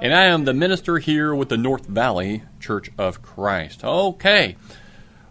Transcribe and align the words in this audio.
and 0.00 0.14
I 0.14 0.24
am 0.24 0.44
the 0.44 0.54
minister 0.54 0.98
here 0.98 1.34
with 1.34 1.50
the 1.50 1.58
North 1.58 1.86
Valley 1.86 2.42
Church 2.58 2.90
of 2.96 3.20
Christ. 3.20 3.84
Okay. 3.84 4.56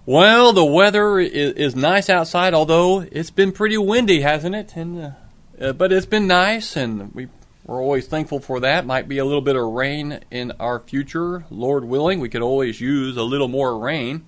Well, 0.05 0.54
the 0.54 0.66
weather 0.66 1.20
is, 1.20 1.53
is 1.53 1.75
nice 1.75 2.09
outside, 2.09 2.53
although 2.53 3.02
it's 3.12 3.31
been 3.31 3.52
pretty 3.52 3.78
windy, 3.78 4.22
hasn't 4.22 4.56
it? 4.56 4.75
And 4.75 5.02
uh, 5.02 5.12
uh, 5.59 5.73
but 5.73 5.92
it's 5.92 6.06
been 6.06 6.28
nice, 6.28 6.75
and 6.75 7.14
we 7.14 7.28
we're 7.66 7.81
always 7.81 8.08
thankful 8.08 8.40
for 8.40 8.59
that. 8.62 8.86
Might 8.86 9.08
be 9.08 9.17
a 9.17 9.25
little 9.25 9.42
bit 9.42 9.56
of 9.56 9.64
rain 9.64 10.20
in 10.31 10.52
our 10.59 10.80
future, 10.80 11.45
Lord 11.50 11.86
willing. 11.86 12.20
We 12.20 12.30
could 12.30 12.42
always 12.42 12.80
use 12.80 13.17
a 13.17 13.23
little 13.23 13.47
more 13.47 13.78
rain. 13.78 14.25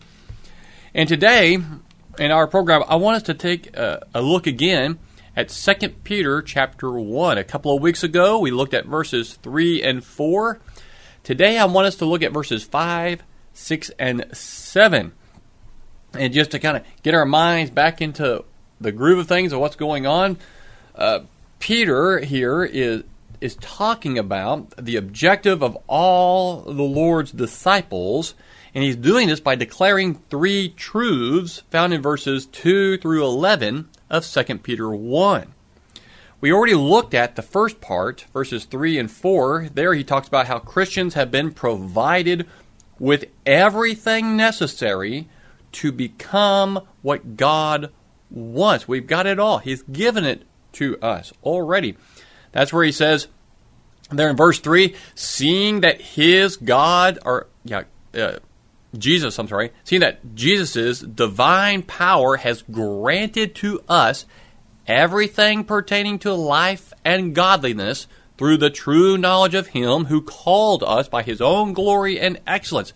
And 0.93 1.07
today, 1.07 1.57
in 2.19 2.31
our 2.31 2.47
program, 2.47 2.83
I 2.87 2.95
want 2.95 3.17
us 3.17 3.23
to 3.23 3.33
take 3.33 3.75
a, 3.77 4.05
a 4.13 4.21
look 4.21 4.45
again 4.45 4.99
at 5.35 5.49
2 5.49 5.89
Peter 6.03 6.41
chapter 6.41 6.91
1. 6.91 7.37
A 7.37 7.43
couple 7.43 7.75
of 7.75 7.81
weeks 7.81 8.03
ago, 8.03 8.39
we 8.39 8.51
looked 8.51 8.73
at 8.73 8.85
verses 8.85 9.35
3 9.35 9.81
and 9.81 10.03
4. 10.03 10.59
Today, 11.23 11.57
I 11.57 11.65
want 11.65 11.87
us 11.87 11.95
to 11.97 12.05
look 12.05 12.23
at 12.23 12.31
verses 12.31 12.63
5, 12.63 13.23
6, 13.53 13.91
and 13.99 14.25
7 14.33 15.13
and 16.13 16.33
just 16.33 16.51
to 16.51 16.59
kind 16.59 16.77
of 16.77 16.83
get 17.03 17.13
our 17.13 17.25
minds 17.25 17.71
back 17.71 18.01
into 18.01 18.43
the 18.79 18.91
groove 18.91 19.19
of 19.19 19.27
things 19.27 19.53
of 19.53 19.59
what's 19.59 19.75
going 19.75 20.05
on, 20.05 20.37
uh, 20.95 21.21
Peter 21.59 22.19
here 22.19 22.63
is 22.63 23.03
is 23.39 23.55
talking 23.55 24.19
about 24.19 24.69
the 24.77 24.95
objective 24.95 25.63
of 25.63 25.75
all 25.87 26.61
the 26.61 26.83
Lord's 26.83 27.31
disciples, 27.31 28.35
and 28.75 28.83
he's 28.83 28.95
doing 28.95 29.27
this 29.27 29.39
by 29.39 29.55
declaring 29.55 30.21
three 30.29 30.69
truths 30.69 31.63
found 31.71 31.91
in 31.91 32.01
verses 32.03 32.45
two 32.45 32.97
through 32.97 33.25
eleven 33.25 33.89
of 34.11 34.27
2 34.27 34.57
Peter 34.59 34.91
one. 34.91 35.55
We 36.41 36.51
already 36.51 36.75
looked 36.75 37.13
at 37.13 37.35
the 37.35 37.41
first 37.41 37.81
part, 37.81 38.25
verses 38.33 38.65
3 38.65 38.99
and 38.99 39.09
4. 39.09 39.69
There 39.73 39.93
he 39.93 40.03
talks 40.03 40.27
about 40.27 40.47
how 40.47 40.59
Christians 40.59 41.13
have 41.13 41.31
been 41.31 41.51
provided 41.51 42.47
with 42.99 43.25
everything 43.45 44.35
necessary 44.35 45.29
to 45.73 45.91
become 45.91 46.85
what 47.01 47.37
God 47.37 47.91
wants. 48.29 48.87
We've 48.87 49.07
got 49.07 49.27
it 49.27 49.39
all. 49.39 49.59
He's 49.59 49.83
given 49.83 50.25
it 50.25 50.43
to 50.73 50.99
us 50.99 51.31
already. 51.43 51.95
That's 52.51 52.73
where 52.73 52.83
he 52.83 52.91
says 52.91 53.27
there 54.09 54.29
in 54.29 54.35
verse 54.35 54.59
3 54.59 54.95
seeing 55.15 55.81
that 55.81 56.01
his 56.01 56.57
God, 56.57 57.19
or 57.23 57.47
yeah, 57.63 57.83
uh, 58.15 58.39
Jesus, 58.97 59.39
I'm 59.39 59.47
sorry, 59.47 59.71
seeing 59.83 60.01
that 60.01 60.35
Jesus' 60.35 60.99
divine 60.99 61.83
power 61.83 62.37
has 62.37 62.63
granted 62.63 63.55
to 63.55 63.81
us 63.87 64.25
everything 64.85 65.63
pertaining 65.63 66.19
to 66.19 66.33
life 66.33 66.91
and 67.05 67.33
godliness 67.33 68.07
through 68.37 68.57
the 68.57 68.69
true 68.69 69.17
knowledge 69.17 69.53
of 69.53 69.67
him 69.67 70.05
who 70.05 70.21
called 70.21 70.83
us 70.83 71.07
by 71.07 71.23
his 71.23 71.39
own 71.41 71.73
glory 71.73 72.19
and 72.19 72.39
excellence. 72.47 72.91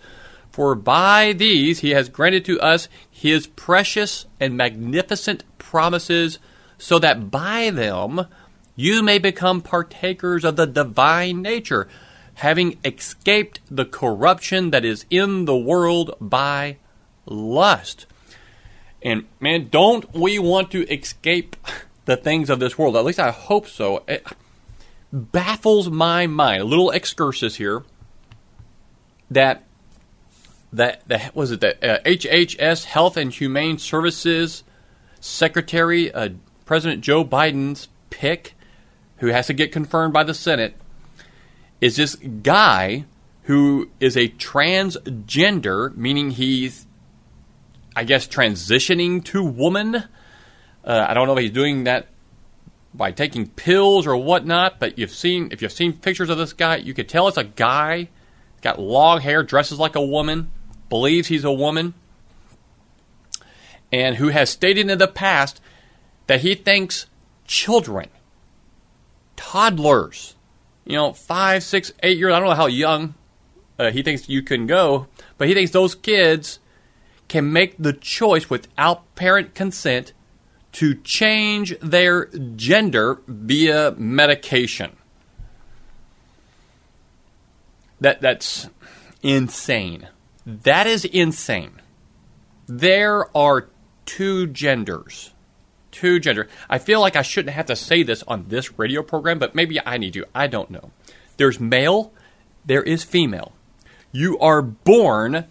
For 0.52 0.74
by 0.76 1.34
these 1.34 1.80
he 1.80 1.92
has 1.92 2.10
granted 2.10 2.44
to 2.46 2.60
us 2.60 2.90
his 3.10 3.48
precious 3.48 4.26
and 4.40 4.58
magnificent 4.58 5.44
promises, 5.58 6.40
so 6.78 7.00
that 7.00 7.30
by 7.30 7.70
them 7.70 8.28
you 8.76 9.04
may 9.04 9.20
become 9.20 9.62
partakers 9.62 10.44
of 10.44 10.56
the 10.56 10.66
divine 10.66 11.42
nature, 11.42 11.88
having 12.36 12.78
escaped 12.84 13.62
the 13.70 13.86
corruption 13.86 14.72
that 14.72 14.86
is 14.86 15.06
in 15.10 15.46
the 15.46 15.58
world 15.58 16.16
by 16.20 16.78
lust. 17.26 18.06
And 19.02 19.26
man, 19.40 19.70
don't 19.70 20.14
we 20.14 20.40
want 20.40 20.72
to 20.72 20.88
escape 20.92 21.56
the 22.06 22.18
things 22.18 22.50
of 22.50 22.60
this 22.60 22.78
world? 22.78 22.98
At 22.98 23.06
least 23.06 23.20
I 23.20 23.32
hope 23.32 23.68
so. 23.68 24.04
It 24.08 24.26
baffles 25.12 25.90
my 25.90 26.28
mind. 26.28 26.62
A 26.62 26.66
little 26.66 26.92
excursus 26.92 27.56
here 27.56 27.84
that 29.30 29.64
that 30.74 31.08
the 31.08 31.32
was 31.34 31.52
it 31.52 31.62
the 31.62 31.98
uh, 31.98 32.04
HHS 32.04 32.86
Health 32.86 33.16
and 33.16 33.34
Humane 33.34 33.78
Services 33.78 34.64
Secretary 35.22 36.12
uh, 36.12 36.30
President 36.66 37.02
Joe 37.02 37.24
Biden's 37.24 37.88
pick, 38.10 38.56
who 39.18 39.28
has 39.28 39.48
to 39.48 39.54
get 39.54 39.72
confirmed 39.72 40.14
by 40.14 40.24
the 40.24 40.34
Senate, 40.34 40.76
is 41.86 41.98
this 41.98 42.16
guy 42.16 43.06
who 43.44 43.92
is 44.00 44.18
a 44.18 44.28
transgender, 44.30 45.96
meaning 45.96 46.32
he's, 46.32 46.88
I 47.96 48.04
guess, 48.04 48.28
transitioning 48.28 49.24
to 49.26 49.44
woman. 49.44 49.96
Uh, 50.84 51.06
I 51.08 51.14
don't 51.14 51.28
know 51.28 51.34
if 51.34 51.40
he's 51.40 51.52
doing 51.52 51.84
that 51.84 52.08
by 52.92 53.12
taking 53.12 53.48
pills 53.48 54.08
or 54.08 54.18
whatnot, 54.18 54.80
but 54.80 54.98
you've 54.98 55.12
seen 55.12 55.50
if 55.52 55.62
you've 55.62 55.72
seen 55.72 55.94
pictures 55.94 56.30
of 56.30 56.40
this 56.40 56.54
guy, 56.54 56.78
you 56.78 56.96
could 56.96 57.08
tell 57.08 57.28
it's 57.28 57.38
a 57.38 57.44
guy. 57.44 58.10
Got 58.62 58.80
long 58.80 59.22
hair, 59.22 59.44
dresses 59.44 59.78
like 59.78 59.96
a 59.96 60.04
woman 60.04 60.50
believes 60.90 61.28
he's 61.28 61.44
a 61.44 61.52
woman, 61.52 61.94
and 63.92 64.16
who 64.16 64.30
has 64.30 64.50
stated 64.50 64.90
in 64.90 64.98
the 64.98 65.08
past 65.08 65.62
that 66.26 66.42
he 66.42 66.56
thinks 66.56 67.06
children, 67.46 68.10
toddlers, 69.36 70.36
you 70.86 70.94
know, 70.94 71.14
five, 71.14 71.64
six, 71.64 71.92
eight 72.04 72.18
years, 72.18 72.34
I 72.34 72.40
don't 72.40 72.48
know 72.48 72.56
how 72.56 72.68
young 72.68 73.16
uh, 73.78 73.92
he 73.92 74.04
thinks 74.04 74.30
you 74.30 74.42
can 74.42 74.68
go, 74.68 75.08
but 75.38 75.48
he 75.48 75.54
thinks 75.54 75.72
those 75.72 75.96
kids 75.96 76.60
can 77.28 77.52
make 77.52 77.76
the 77.78 77.94
choice 77.94 78.50
without 78.50 79.16
parent 79.16 79.56
consent 79.56 80.14
to 80.74 80.94
change 80.96 81.78
their 81.80 82.26
gender 82.56 83.22
via 83.28 83.92
medication. 83.98 84.96
That 88.00 88.22
that's 88.22 88.70
insane. 89.24 90.10
That 90.46 90.86
is 90.86 91.06
insane. 91.06 91.82
There 92.68 93.36
are 93.36 93.70
two 94.06 94.48
genders. 94.48 95.32
Two 95.96 96.20
genders. 96.20 96.50
I 96.70 96.78
feel 96.78 97.00
like 97.00 97.16
I 97.16 97.22
shouldn't 97.22 97.56
have 97.56 97.68
to 97.68 97.76
say 97.76 98.04
this 98.04 98.22
on 98.28 98.50
this 98.50 98.78
radio 98.78 99.02
program, 99.02 99.40
but 99.40 99.56
maybe 99.56 99.80
I 99.86 99.98
need 99.98 100.12
to. 100.16 100.26
I 100.36 100.48
don't 100.48 100.70
know. 100.70 100.92
There's 101.38 101.58
male, 101.58 102.12
there 102.66 102.84
is 102.84 103.06
female. 103.06 103.54
You 104.12 104.38
are 104.40 104.62
born, 104.62 105.46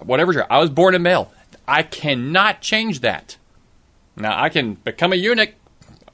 whatever 0.00 0.44
I 0.52 0.58
was 0.58 0.68
born 0.68 0.96
a 0.96 0.98
male. 0.98 1.32
I 1.68 1.84
cannot 1.84 2.60
change 2.60 3.02
that. 3.02 3.36
Now, 4.16 4.36
I 4.42 4.48
can 4.48 4.74
become 4.74 5.12
a 5.12 5.16
eunuch, 5.16 5.54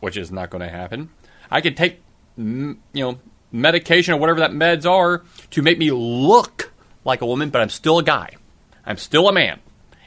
which 0.00 0.18
is 0.18 0.30
not 0.30 0.50
going 0.50 0.60
to 0.60 0.68
happen. 0.68 1.08
I 1.50 1.62
can 1.62 1.74
take, 1.74 2.02
you 2.36 2.76
know, 2.94 3.18
medication 3.50 4.12
or 4.12 4.18
whatever 4.18 4.40
that 4.40 4.50
meds 4.50 4.84
are 4.84 5.22
to 5.52 5.62
make 5.62 5.78
me 5.78 5.90
look 5.90 6.70
like 7.02 7.22
a 7.22 7.26
woman, 7.26 7.48
but 7.48 7.62
I'm 7.62 7.70
still 7.70 7.98
a 7.98 8.04
guy. 8.04 8.36
I'm 8.84 8.98
still 8.98 9.26
a 9.26 9.32
man. 9.32 9.60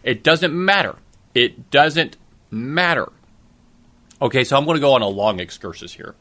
It 0.03 0.21
doesn't 0.23 0.53
matter. 0.53 0.97
It 1.33 1.71
doesn't 1.71 2.17
matter. 2.51 3.11
Okay, 4.21 4.43
so 4.43 4.55
I'm 4.55 4.65
going 4.65 4.75
to 4.75 4.81
go 4.81 4.93
on 4.93 5.01
a 5.01 5.07
long 5.07 5.39
excursus 5.39 5.93
here. 5.93 6.15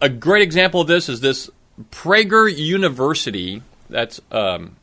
A 0.00 0.08
great 0.08 0.42
example 0.42 0.80
of 0.80 0.88
this 0.88 1.08
is 1.08 1.20
this 1.20 1.48
Prager 1.90 2.52
University. 2.54 3.62
That's 3.88 4.20
um, 4.32 4.76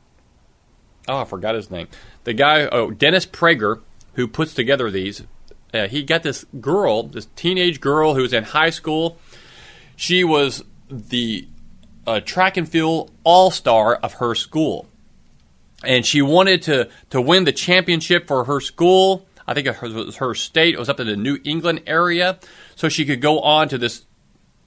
oh, 1.08 1.18
I 1.20 1.26
forgot 1.26 1.56
his 1.56 1.70
name. 1.70 1.88
The 2.24 2.34
guy, 2.34 2.68
oh, 2.68 2.92
Dennis 2.92 3.26
Prager, 3.26 3.82
who 4.14 4.28
puts 4.28 4.54
together 4.54 4.90
these. 4.90 5.24
Uh, 5.74 5.88
he 5.88 6.04
got 6.04 6.24
this 6.24 6.46
girl, 6.62 7.04
this 7.04 7.28
teenage 7.36 7.82
girl 7.82 8.14
who 8.16 8.22
was 8.22 8.32
in 8.34 8.46
high 8.46 8.70
school. 8.70 9.18
She 9.96 10.24
was 10.24 10.64
the 10.90 11.48
a 12.06 12.22
track 12.22 12.56
and 12.56 12.70
field 12.70 13.12
all 13.26 13.52
star 13.52 13.96
of 13.96 14.14
her 14.14 14.34
school. 14.34 14.88
and 15.84 16.06
she 16.06 16.22
wanted 16.22 16.62
to 16.64 16.90
to 17.10 17.22
win 17.22 17.44
the 17.44 17.52
championship 17.52 18.28
for 18.28 18.46
her 18.46 18.60
school. 18.60 19.27
I 19.48 19.54
think 19.54 19.68
it 19.68 19.82
was 19.82 20.18
her 20.18 20.36
state. 20.36 20.74
It 20.74 20.80
was 20.80 20.90
up 20.90 21.00
in 21.00 21.08
the 21.08 21.16
New 21.16 21.40
England 21.44 21.84
area, 21.88 22.40
so 22.76 22.90
she 22.90 23.06
could 23.06 23.22
go 23.22 23.40
on 23.40 23.70
to 23.70 23.78
this 23.78 24.06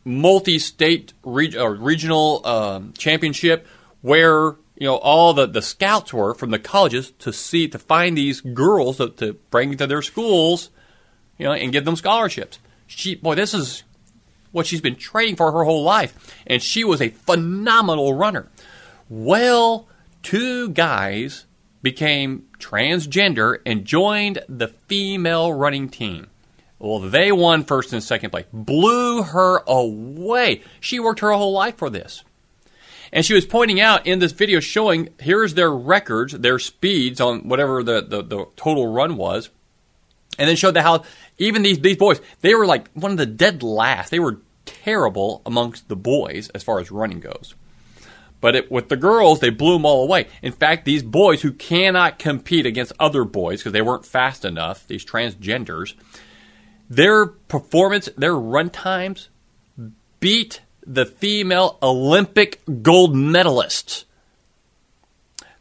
multi-state 0.04 1.12
reg- 1.22 1.56
or 1.56 1.74
regional 1.74 2.46
um, 2.46 2.92
championship 2.96 3.66
where 4.00 4.56
you 4.76 4.86
know 4.86 4.96
all 4.96 5.34
the, 5.34 5.46
the 5.46 5.60
scouts 5.60 6.12
were 6.12 6.34
from 6.34 6.50
the 6.50 6.58
colleges 6.58 7.10
to 7.18 7.32
see 7.32 7.68
to 7.68 7.78
find 7.78 8.16
these 8.16 8.40
girls 8.40 8.96
to, 8.96 9.10
to 9.10 9.34
bring 9.50 9.76
to 9.76 9.86
their 9.86 10.02
schools, 10.02 10.70
you 11.36 11.44
know, 11.44 11.52
and 11.52 11.72
give 11.72 11.84
them 11.84 11.96
scholarships. 11.96 12.58
She 12.86 13.14
boy, 13.14 13.34
this 13.34 13.52
is 13.52 13.82
what 14.52 14.66
she's 14.66 14.80
been 14.80 14.96
training 14.96 15.36
for 15.36 15.52
her 15.52 15.64
whole 15.64 15.82
life, 15.82 16.34
and 16.46 16.62
she 16.62 16.84
was 16.84 17.02
a 17.02 17.10
phenomenal 17.10 18.14
runner. 18.14 18.48
Well, 19.10 19.88
two 20.22 20.70
guys 20.70 21.44
became 21.82 22.46
transgender 22.58 23.58
and 23.64 23.84
joined 23.84 24.42
the 24.48 24.68
female 24.68 25.52
running 25.52 25.88
team. 25.88 26.28
Well, 26.78 26.98
they 26.98 27.30
won 27.30 27.64
first 27.64 27.92
and 27.92 28.02
second 28.02 28.30
place, 28.30 28.46
blew 28.52 29.22
her 29.22 29.58
away. 29.66 30.62
She 30.80 30.98
worked 30.98 31.20
her 31.20 31.32
whole 31.32 31.52
life 31.52 31.76
for 31.76 31.90
this. 31.90 32.24
And 33.12 33.26
she 33.26 33.34
was 33.34 33.44
pointing 33.44 33.80
out 33.80 34.06
in 34.06 34.18
this 34.18 34.32
video 34.32 34.60
showing 34.60 35.10
here's 35.18 35.54
their 35.54 35.70
records, 35.70 36.32
their 36.32 36.58
speeds 36.58 37.20
on 37.20 37.48
whatever 37.48 37.82
the, 37.82 38.00
the, 38.00 38.22
the 38.22 38.46
total 38.56 38.86
run 38.86 39.16
was. 39.16 39.50
And 40.38 40.48
then 40.48 40.56
showed 40.56 40.72
that 40.72 40.82
how 40.82 41.04
even 41.36 41.62
these, 41.62 41.80
these 41.80 41.96
boys, 41.96 42.20
they 42.40 42.54
were 42.54 42.66
like 42.66 42.90
one 42.92 43.10
of 43.10 43.18
the 43.18 43.26
dead 43.26 43.62
last. 43.62 44.10
They 44.10 44.20
were 44.20 44.38
terrible 44.64 45.42
amongst 45.44 45.88
the 45.88 45.96
boys 45.96 46.48
as 46.50 46.62
far 46.62 46.78
as 46.80 46.90
running 46.90 47.20
goes. 47.20 47.54
But 48.40 48.56
it, 48.56 48.70
with 48.70 48.88
the 48.88 48.96
girls, 48.96 49.40
they 49.40 49.50
blew 49.50 49.74
them 49.74 49.84
all 49.84 50.02
away. 50.02 50.28
In 50.42 50.52
fact, 50.52 50.84
these 50.84 51.02
boys 51.02 51.42
who 51.42 51.52
cannot 51.52 52.18
compete 52.18 52.64
against 52.64 52.92
other 52.98 53.24
boys 53.24 53.60
because 53.60 53.72
they 53.72 53.82
weren't 53.82 54.06
fast 54.06 54.44
enough, 54.44 54.86
these 54.86 55.04
transgenders, 55.04 55.94
their 56.88 57.26
performance, 57.26 58.08
their 58.16 58.34
run 58.34 58.70
times 58.70 59.28
beat 60.20 60.60
the 60.86 61.06
female 61.06 61.78
Olympic 61.82 62.60
gold 62.82 63.14
medalists. 63.14 64.04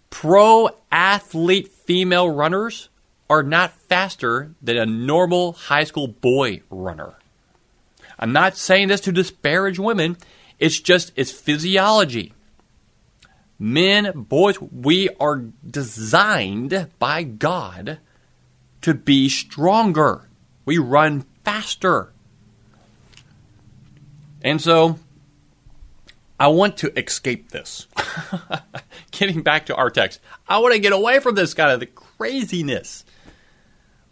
Pro 0.09 0.69
athlete 0.91 1.67
female 1.67 2.29
runners 2.29 2.89
are 3.29 3.43
not 3.43 3.73
faster 3.73 4.53
than 4.61 4.77
a 4.77 4.85
normal 4.85 5.53
high 5.53 5.83
school 5.83 6.07
boy 6.07 6.61
runner. 6.69 7.13
I'm 8.17 8.33
not 8.33 8.57
saying 8.57 8.87
this 8.87 9.01
to 9.01 9.11
disparage 9.11 9.79
women, 9.79 10.17
it's 10.57 10.79
just 10.79 11.11
it's 11.15 11.31
physiology. 11.31 12.33
Men, 13.59 14.23
boys, 14.23 14.59
we 14.61 15.09
are 15.19 15.43
designed 15.69 16.87
by 16.97 17.23
God 17.23 17.99
to 18.81 18.93
be 18.93 19.27
stronger. 19.27 20.29
We 20.63 20.77
run 20.77 21.25
faster. 21.43 22.13
And 24.41 24.61
so 24.61 24.97
I 26.39 26.47
want 26.47 26.77
to 26.77 26.97
escape 26.97 27.49
this. 27.49 27.87
Getting 29.11 29.41
back 29.41 29.65
to 29.65 29.75
our 29.75 29.89
text, 29.89 30.21
I 30.47 30.59
want 30.59 30.73
to 30.73 30.79
get 30.79 30.93
away 30.93 31.19
from 31.19 31.35
this 31.35 31.53
kind 31.53 31.71
of 31.71 31.81
the 31.81 31.85
craziness. 31.85 33.03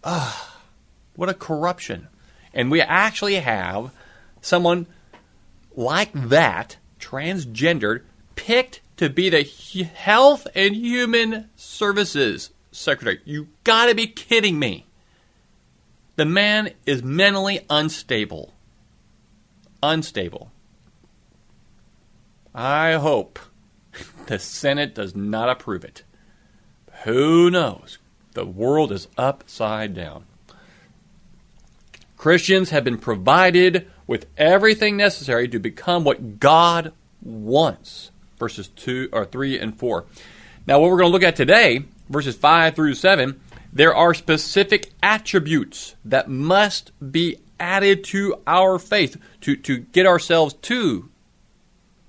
Ah, 0.03 0.57
what 1.15 1.29
a 1.29 1.33
corruption. 1.33 2.09
And 2.53 2.69
we 2.69 2.81
actually 2.81 3.35
have 3.35 3.93
someone 4.41 4.87
like 5.73 6.11
that, 6.13 6.77
transgendered, 6.99 8.01
picked 8.35 8.81
to 8.97 9.09
be 9.09 9.29
the 9.29 9.43
Health 9.43 10.47
and 10.53 10.75
Human 10.75 11.49
Services 11.55 12.51
Secretary. 12.71 13.21
You 13.25 13.47
gotta 13.63 13.95
be 13.95 14.07
kidding 14.07 14.59
me. 14.59 14.85
The 16.15 16.25
man 16.25 16.71
is 16.85 17.03
mentally 17.03 17.61
unstable. 17.69 18.53
Unstable. 19.83 20.51
I 22.53 22.93
hope 22.93 23.39
the 24.25 24.39
Senate 24.39 24.95
does 24.95 25.15
not 25.15 25.49
approve 25.49 25.85
it. 25.85 26.03
Who 27.03 27.51
knows? 27.51 27.99
The 28.33 28.45
world 28.45 28.91
is 28.91 29.07
upside 29.17 29.93
down. 29.93 30.25
Christians 32.17 32.71
have 32.71 32.83
been 32.83 32.97
provided 32.97 33.87
with 34.07 34.25
everything 34.37 34.97
necessary 34.97 35.47
to 35.49 35.59
become 35.59 36.03
what 36.03 36.39
God 36.39 36.93
wants. 37.21 38.09
Verses 38.37 38.67
2 38.69 39.09
or 39.11 39.25
3 39.25 39.59
and 39.59 39.77
4. 39.77 40.05
Now 40.65 40.79
what 40.79 40.91
we're 40.91 40.97
going 40.97 41.09
to 41.09 41.13
look 41.13 41.23
at 41.23 41.35
today, 41.35 41.85
verses 42.09 42.35
5 42.35 42.75
through 42.75 42.95
7, 42.95 43.39
there 43.71 43.95
are 43.95 44.13
specific 44.13 44.91
attributes 45.03 45.95
that 46.03 46.27
must 46.27 46.91
be 47.11 47.37
added 47.59 48.03
to 48.05 48.41
our 48.45 48.79
faith 48.79 49.17
to, 49.41 49.55
to 49.55 49.77
get 49.77 50.05
ourselves 50.05 50.53
to 50.53 51.09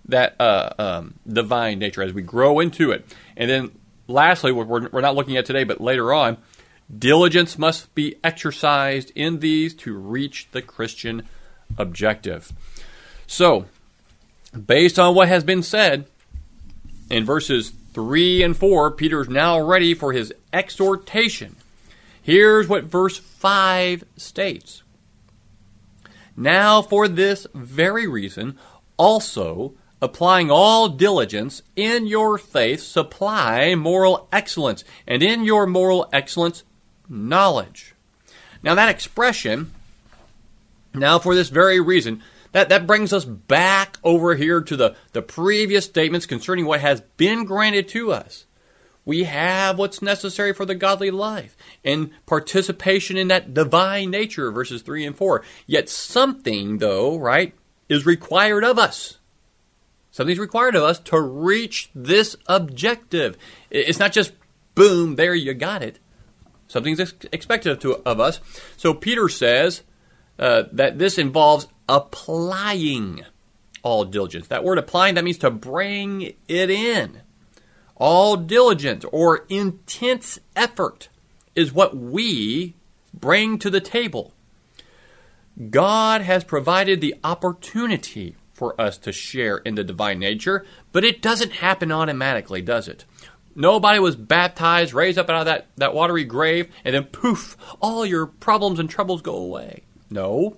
that 0.07 0.35
uh, 0.41 0.73
um, 0.79 1.15
divine 1.31 1.79
nature 1.79 2.03
as 2.03 2.13
we 2.13 2.23
grow 2.23 2.61
into 2.61 2.91
it. 2.91 3.05
And 3.37 3.51
then, 3.51 3.79
lastly, 4.07 4.53
what 4.53 4.67
we're, 4.67 4.89
we're 4.89 5.01
not 5.01 5.15
looking 5.15 5.37
at 5.37 5.45
today, 5.45 5.65
but 5.65 5.81
later 5.81 6.13
on, 6.13 6.39
diligence 6.97 7.59
must 7.59 7.95
be 7.95 8.17
exercised 8.25 9.13
in 9.15 9.41
these 9.41 9.75
to 9.75 9.95
reach 9.95 10.49
the 10.53 10.63
Christian 10.63 11.29
objective. 11.77 12.53
So, 13.27 13.67
based 14.67 14.99
on 14.99 15.15
what 15.15 15.29
has 15.29 15.45
been 15.45 15.63
said 15.63 16.07
in 17.11 17.25
verses 17.25 17.73
3 17.93 18.43
and 18.43 18.57
4, 18.57 18.91
Peter 18.93 19.21
is 19.21 19.29
now 19.29 19.61
ready 19.61 19.95
for 19.95 20.13
his 20.13 20.33
exhortation. 20.53 21.57
Here's 22.23 22.69
what 22.69 22.85
verse 22.85 23.19
5 23.19 24.05
states 24.17 24.83
Now, 26.37 26.83
for 26.83 27.09
this 27.09 27.47
very 27.55 28.07
reason, 28.07 28.59
also, 28.97 29.75
applying 30.01 30.51
all 30.51 30.89
diligence, 30.89 31.63
in 31.75 32.07
your 32.07 32.39
faith 32.39 32.83
supply 32.83 33.75
moral 33.75 34.29
excellence, 34.33 34.85
and 35.07 35.23
in 35.23 35.45
your 35.45 35.67
moral 35.67 36.09
excellence, 36.13 36.65
knowledge. 37.09 37.95
Now, 38.63 38.75
that 38.75 38.91
expression, 38.91 39.73
now 40.95 41.19
for 41.19 41.35
this 41.35 41.49
very 41.49 41.81
reason, 41.81 42.23
that, 42.53 42.69
that 42.69 42.87
brings 42.87 43.13
us 43.13 43.25
back 43.25 43.99
over 44.03 44.35
here 44.35 44.61
to 44.61 44.77
the, 44.77 44.97
the 45.13 45.23
previous 45.23 45.85
statements 45.85 46.27
concerning 46.27 46.67
what 46.67 46.81
has 46.81 47.01
been 47.17 47.45
granted 47.45 47.89
to 47.89 48.13
us. 48.13 48.47
We 49.05 49.25
have 49.25 49.79
what's 49.79 50.03
necessary 50.03 50.53
for 50.53 50.67
the 50.67 50.75
godly 50.75 51.11
life 51.11 51.57
and 51.83 52.11
participation 52.27 53.17
in 53.17 53.29
that 53.29 53.55
divine 53.55 54.11
nature, 54.11 54.53
verses 54.53 54.83
3 54.83 55.07
and 55.07 55.17
4. 55.17 55.43
Yet 55.67 55.89
something, 55.89 56.77
though, 56.77 57.17
right, 57.17 57.55
is 57.89 58.05
required 58.05 58.65
of 58.65 58.79
us. 58.79 59.19
Something's 60.11 60.39
required 60.39 60.75
of 60.75 60.83
us 60.83 60.99
to 61.01 61.21
reach 61.21 61.91
this 61.95 62.37
objective. 62.49 63.39
It's 63.71 63.99
not 63.99 64.13
just 64.13 64.33
boom, 64.75 65.17
there 65.17 65.35
you 65.35 65.55
got 65.55 65.83
it. 65.83 65.99
Something's 66.67 67.01
expected 67.33 67.83
of 67.85 68.21
us. 68.21 68.41
So 68.77 68.93
Peter 68.93 69.29
says 69.31 69.83
uh, 70.39 70.65
that 70.73 70.99
this 70.99 71.19
involves 71.19 71.69
applying 71.89 73.25
all 73.83 74.05
diligence. 74.05 74.49
That 74.49 74.65
word 74.65 74.79
applying, 74.79 75.15
that 75.15 75.25
means 75.25 75.39
to 75.39 75.51
bring 75.51 76.35
it 76.47 76.71
in. 76.71 77.23
All 77.97 78.37
diligence 78.37 79.05
or 79.11 79.47
intense 79.49 80.39
effort 80.55 81.09
is 81.55 81.73
what 81.73 81.97
we 81.97 82.75
bring 83.13 83.59
to 83.59 83.71
the 83.71 83.81
table. 83.81 84.33
God 85.71 86.21
has 86.21 86.45
provided 86.45 87.01
the 87.01 87.17
opportunity 87.25 88.37
for 88.53 88.81
us 88.81 88.99
to 88.99 89.13
share 89.13 89.57
in 89.59 89.75
the 89.75 89.85
divine 89.85 90.19
nature, 90.19 90.65
but 90.93 91.05
it 91.05 91.23
doesn't 91.23 91.53
happen 91.53 91.91
automatically, 91.91 92.63
does 92.63 92.87
it? 92.87 93.05
Nobody 93.55 93.99
was 93.99 94.15
baptized, 94.15 94.95
raised 94.95 95.19
up 95.19 95.29
out 95.29 95.41
of 95.41 95.47
that, 95.47 95.67
that 95.77 95.95
watery 95.95 96.25
grave, 96.25 96.73
and 96.85 96.95
then 96.95 97.05
poof, 97.05 97.57
all 97.81 98.07
your 98.07 98.27
problems 98.27 98.79
and 98.79 98.89
troubles 98.89 99.23
go 99.23 99.35
away. 99.35 99.83
No. 100.11 100.57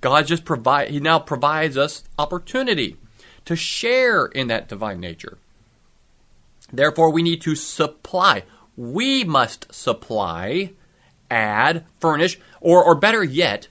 God 0.00 0.26
just 0.26 0.44
provide 0.44 0.90
He 0.90 1.00
now 1.00 1.18
provides 1.18 1.76
us 1.76 2.04
opportunity 2.18 2.96
to 3.44 3.56
share 3.56 4.26
in 4.26 4.48
that 4.48 4.68
divine 4.68 5.00
nature. 5.00 5.38
Therefore, 6.72 7.10
we 7.10 7.22
need 7.22 7.40
to 7.42 7.54
supply. 7.54 8.44
We 8.76 9.24
must 9.24 9.74
supply, 9.74 10.72
add, 11.30 11.84
furnish, 11.98 12.38
or, 12.60 12.82
or 12.82 12.94
better 12.94 13.24
yet, 13.24 13.68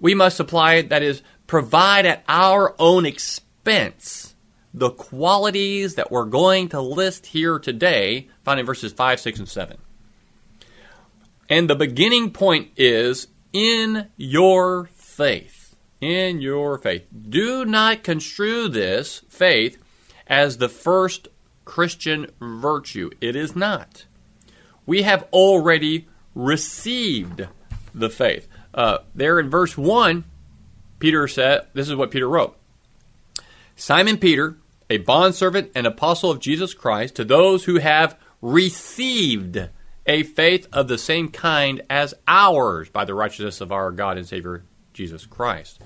we 0.00 0.14
must 0.14 0.36
supply, 0.36 0.82
that 0.82 1.02
is, 1.02 1.22
provide 1.46 2.06
at 2.06 2.24
our 2.28 2.74
own 2.78 3.04
expense 3.04 4.34
the 4.72 4.90
qualities 4.90 5.96
that 5.96 6.10
we're 6.10 6.24
going 6.24 6.68
to 6.68 6.80
list 6.80 7.26
here 7.26 7.58
today, 7.58 8.28
found 8.44 8.60
in 8.60 8.66
verses 8.66 8.92
5, 8.92 9.18
6, 9.18 9.38
and 9.40 9.48
7. 9.48 9.78
And 11.48 11.68
the 11.68 11.74
beginning 11.74 12.30
point 12.30 12.70
is 12.76 13.26
in 13.52 14.08
your 14.16 14.86
faith. 14.94 15.76
In 16.00 16.40
your 16.40 16.78
faith. 16.78 17.06
Do 17.28 17.64
not 17.64 18.02
construe 18.02 18.68
this 18.68 19.22
faith 19.28 19.82
as 20.26 20.58
the 20.58 20.68
first 20.68 21.28
Christian 21.64 22.28
virtue. 22.40 23.10
It 23.20 23.36
is 23.36 23.56
not. 23.56 24.06
We 24.86 25.02
have 25.02 25.26
already 25.32 26.08
received 26.34 27.46
the 27.94 28.08
faith. 28.08 28.48
Uh, 28.72 28.98
there 29.14 29.40
in 29.40 29.50
verse 29.50 29.76
1, 29.76 30.24
Peter 30.98 31.26
said, 31.28 31.66
This 31.74 31.88
is 31.88 31.96
what 31.96 32.10
Peter 32.10 32.28
wrote 32.28 32.56
Simon 33.76 34.18
Peter, 34.18 34.56
a 34.88 34.98
bondservant 34.98 35.70
and 35.74 35.86
apostle 35.86 36.30
of 36.30 36.40
Jesus 36.40 36.74
Christ, 36.74 37.16
to 37.16 37.24
those 37.24 37.64
who 37.64 37.78
have 37.78 38.18
received 38.40 39.68
a 40.08 40.22
faith 40.22 40.66
of 40.72 40.88
the 40.88 40.98
same 40.98 41.28
kind 41.28 41.82
as 41.88 42.14
ours 42.26 42.88
by 42.88 43.04
the 43.04 43.14
righteousness 43.14 43.60
of 43.60 43.70
our 43.70 43.92
God 43.92 44.16
and 44.16 44.26
Savior 44.26 44.64
Jesus 44.94 45.26
Christ. 45.26 45.80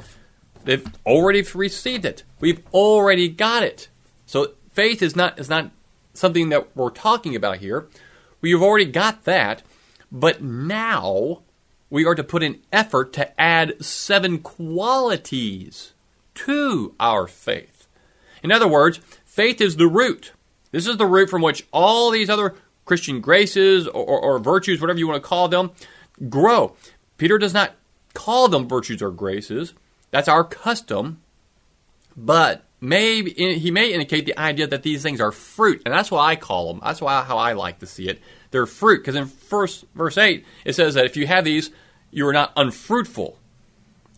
They've 0.64 0.86
already 1.04 1.42
received 1.54 2.04
it. 2.04 2.22
We've 2.38 2.62
already 2.72 3.28
got 3.28 3.64
it. 3.64 3.88
So 4.24 4.52
faith 4.72 5.02
is 5.02 5.16
not 5.16 5.38
is 5.38 5.48
not 5.48 5.72
something 6.14 6.50
that 6.50 6.74
we're 6.76 6.90
talking 6.90 7.34
about 7.34 7.58
here. 7.58 7.88
We've 8.40 8.62
already 8.62 8.86
got 8.86 9.24
that, 9.24 9.62
but 10.10 10.40
now 10.40 11.42
we 11.90 12.06
are 12.06 12.14
to 12.14 12.24
put 12.24 12.42
in 12.42 12.60
effort 12.72 13.12
to 13.14 13.40
add 13.40 13.84
seven 13.84 14.38
qualities 14.38 15.92
to 16.34 16.94
our 16.98 17.26
faith. 17.26 17.88
In 18.42 18.52
other 18.52 18.68
words, 18.68 19.00
faith 19.24 19.60
is 19.60 19.76
the 19.76 19.88
root. 19.88 20.32
This 20.70 20.86
is 20.86 20.96
the 20.96 21.06
root 21.06 21.28
from 21.28 21.42
which 21.42 21.66
all 21.72 22.10
these 22.10 22.30
other 22.30 22.54
Christian 22.84 23.20
graces 23.20 23.86
or, 23.86 24.04
or, 24.04 24.20
or 24.20 24.38
virtues, 24.38 24.80
whatever 24.80 24.98
you 24.98 25.08
want 25.08 25.22
to 25.22 25.28
call 25.28 25.48
them, 25.48 25.70
grow. 26.28 26.76
Peter 27.18 27.38
does 27.38 27.54
not 27.54 27.74
call 28.14 28.48
them 28.48 28.68
virtues 28.68 29.02
or 29.02 29.10
graces. 29.10 29.74
That's 30.10 30.28
our 30.28 30.44
custom. 30.44 31.20
But 32.16 32.64
may, 32.80 33.22
he 33.22 33.70
may 33.70 33.92
indicate 33.92 34.26
the 34.26 34.38
idea 34.38 34.66
that 34.66 34.82
these 34.82 35.02
things 35.02 35.20
are 35.20 35.32
fruit, 35.32 35.82
and 35.84 35.94
that's 35.94 36.10
what 36.10 36.20
I 36.20 36.36
call 36.36 36.72
them. 36.72 36.82
That's 36.84 37.00
why, 37.00 37.22
how 37.22 37.38
I 37.38 37.52
like 37.52 37.78
to 37.78 37.86
see 37.86 38.08
it. 38.08 38.20
They're 38.50 38.66
fruit, 38.66 38.98
because 38.98 39.14
in 39.14 39.26
first, 39.26 39.84
verse 39.94 40.18
8, 40.18 40.44
it 40.64 40.74
says 40.74 40.94
that 40.94 41.06
if 41.06 41.16
you 41.16 41.26
have 41.26 41.44
these, 41.44 41.70
you 42.10 42.26
are 42.26 42.32
not 42.32 42.52
unfruitful. 42.56 43.38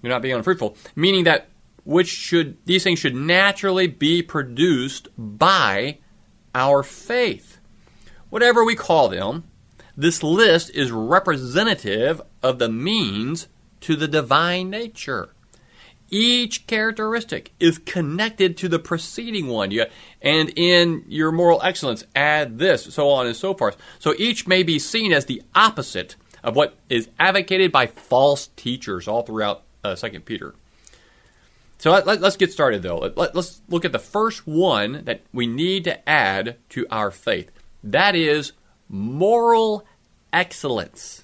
You're 0.02 0.12
not 0.12 0.23
being 0.23 0.35
unfruitful, 0.35 0.76
meaning 0.97 1.25
that 1.25 1.49
which 1.85 2.09
should 2.09 2.56
these 2.64 2.83
things 2.83 2.99
should 2.99 3.14
naturally 3.14 3.87
be 3.87 4.23
produced 4.23 5.09
by 5.16 5.99
our 6.54 6.83
faith. 6.83 7.53
Whatever 8.34 8.64
we 8.64 8.74
call 8.74 9.10
them, 9.10 9.44
this 9.96 10.24
list 10.24 10.70
is 10.70 10.90
representative 10.90 12.20
of 12.42 12.58
the 12.58 12.68
means 12.68 13.46
to 13.82 13.94
the 13.94 14.08
divine 14.08 14.70
nature. 14.70 15.28
Each 16.10 16.66
characteristic 16.66 17.52
is 17.60 17.78
connected 17.78 18.56
to 18.56 18.68
the 18.68 18.80
preceding 18.80 19.46
one. 19.46 19.70
You, 19.70 19.84
and 20.20 20.50
in 20.56 21.04
your 21.06 21.30
moral 21.30 21.62
excellence, 21.62 22.02
add 22.16 22.58
this, 22.58 22.92
so 22.92 23.08
on 23.10 23.28
and 23.28 23.36
so 23.36 23.54
forth. 23.54 23.76
So 24.00 24.16
each 24.18 24.48
may 24.48 24.64
be 24.64 24.80
seen 24.80 25.12
as 25.12 25.26
the 25.26 25.40
opposite 25.54 26.16
of 26.42 26.56
what 26.56 26.76
is 26.88 27.08
advocated 27.20 27.70
by 27.70 27.86
false 27.86 28.48
teachers 28.56 29.06
all 29.06 29.22
throughout 29.22 29.62
uh, 29.84 29.94
2 29.94 30.18
Peter. 30.18 30.56
So 31.78 31.92
let, 31.92 32.08
us 32.08 32.20
let, 32.20 32.38
get 32.38 32.50
started, 32.50 32.82
though. 32.82 32.98
Let, 32.98 33.36
let's 33.36 33.62
look 33.68 33.84
at 33.84 33.92
the 33.92 34.00
first 34.00 34.44
one 34.44 35.04
that 35.04 35.22
we 35.32 35.46
need 35.46 35.84
to 35.84 36.08
add 36.08 36.56
to 36.70 36.84
our 36.90 37.12
faith. 37.12 37.52
That 37.84 38.16
is 38.16 38.52
moral 38.88 39.84
excellence. 40.32 41.22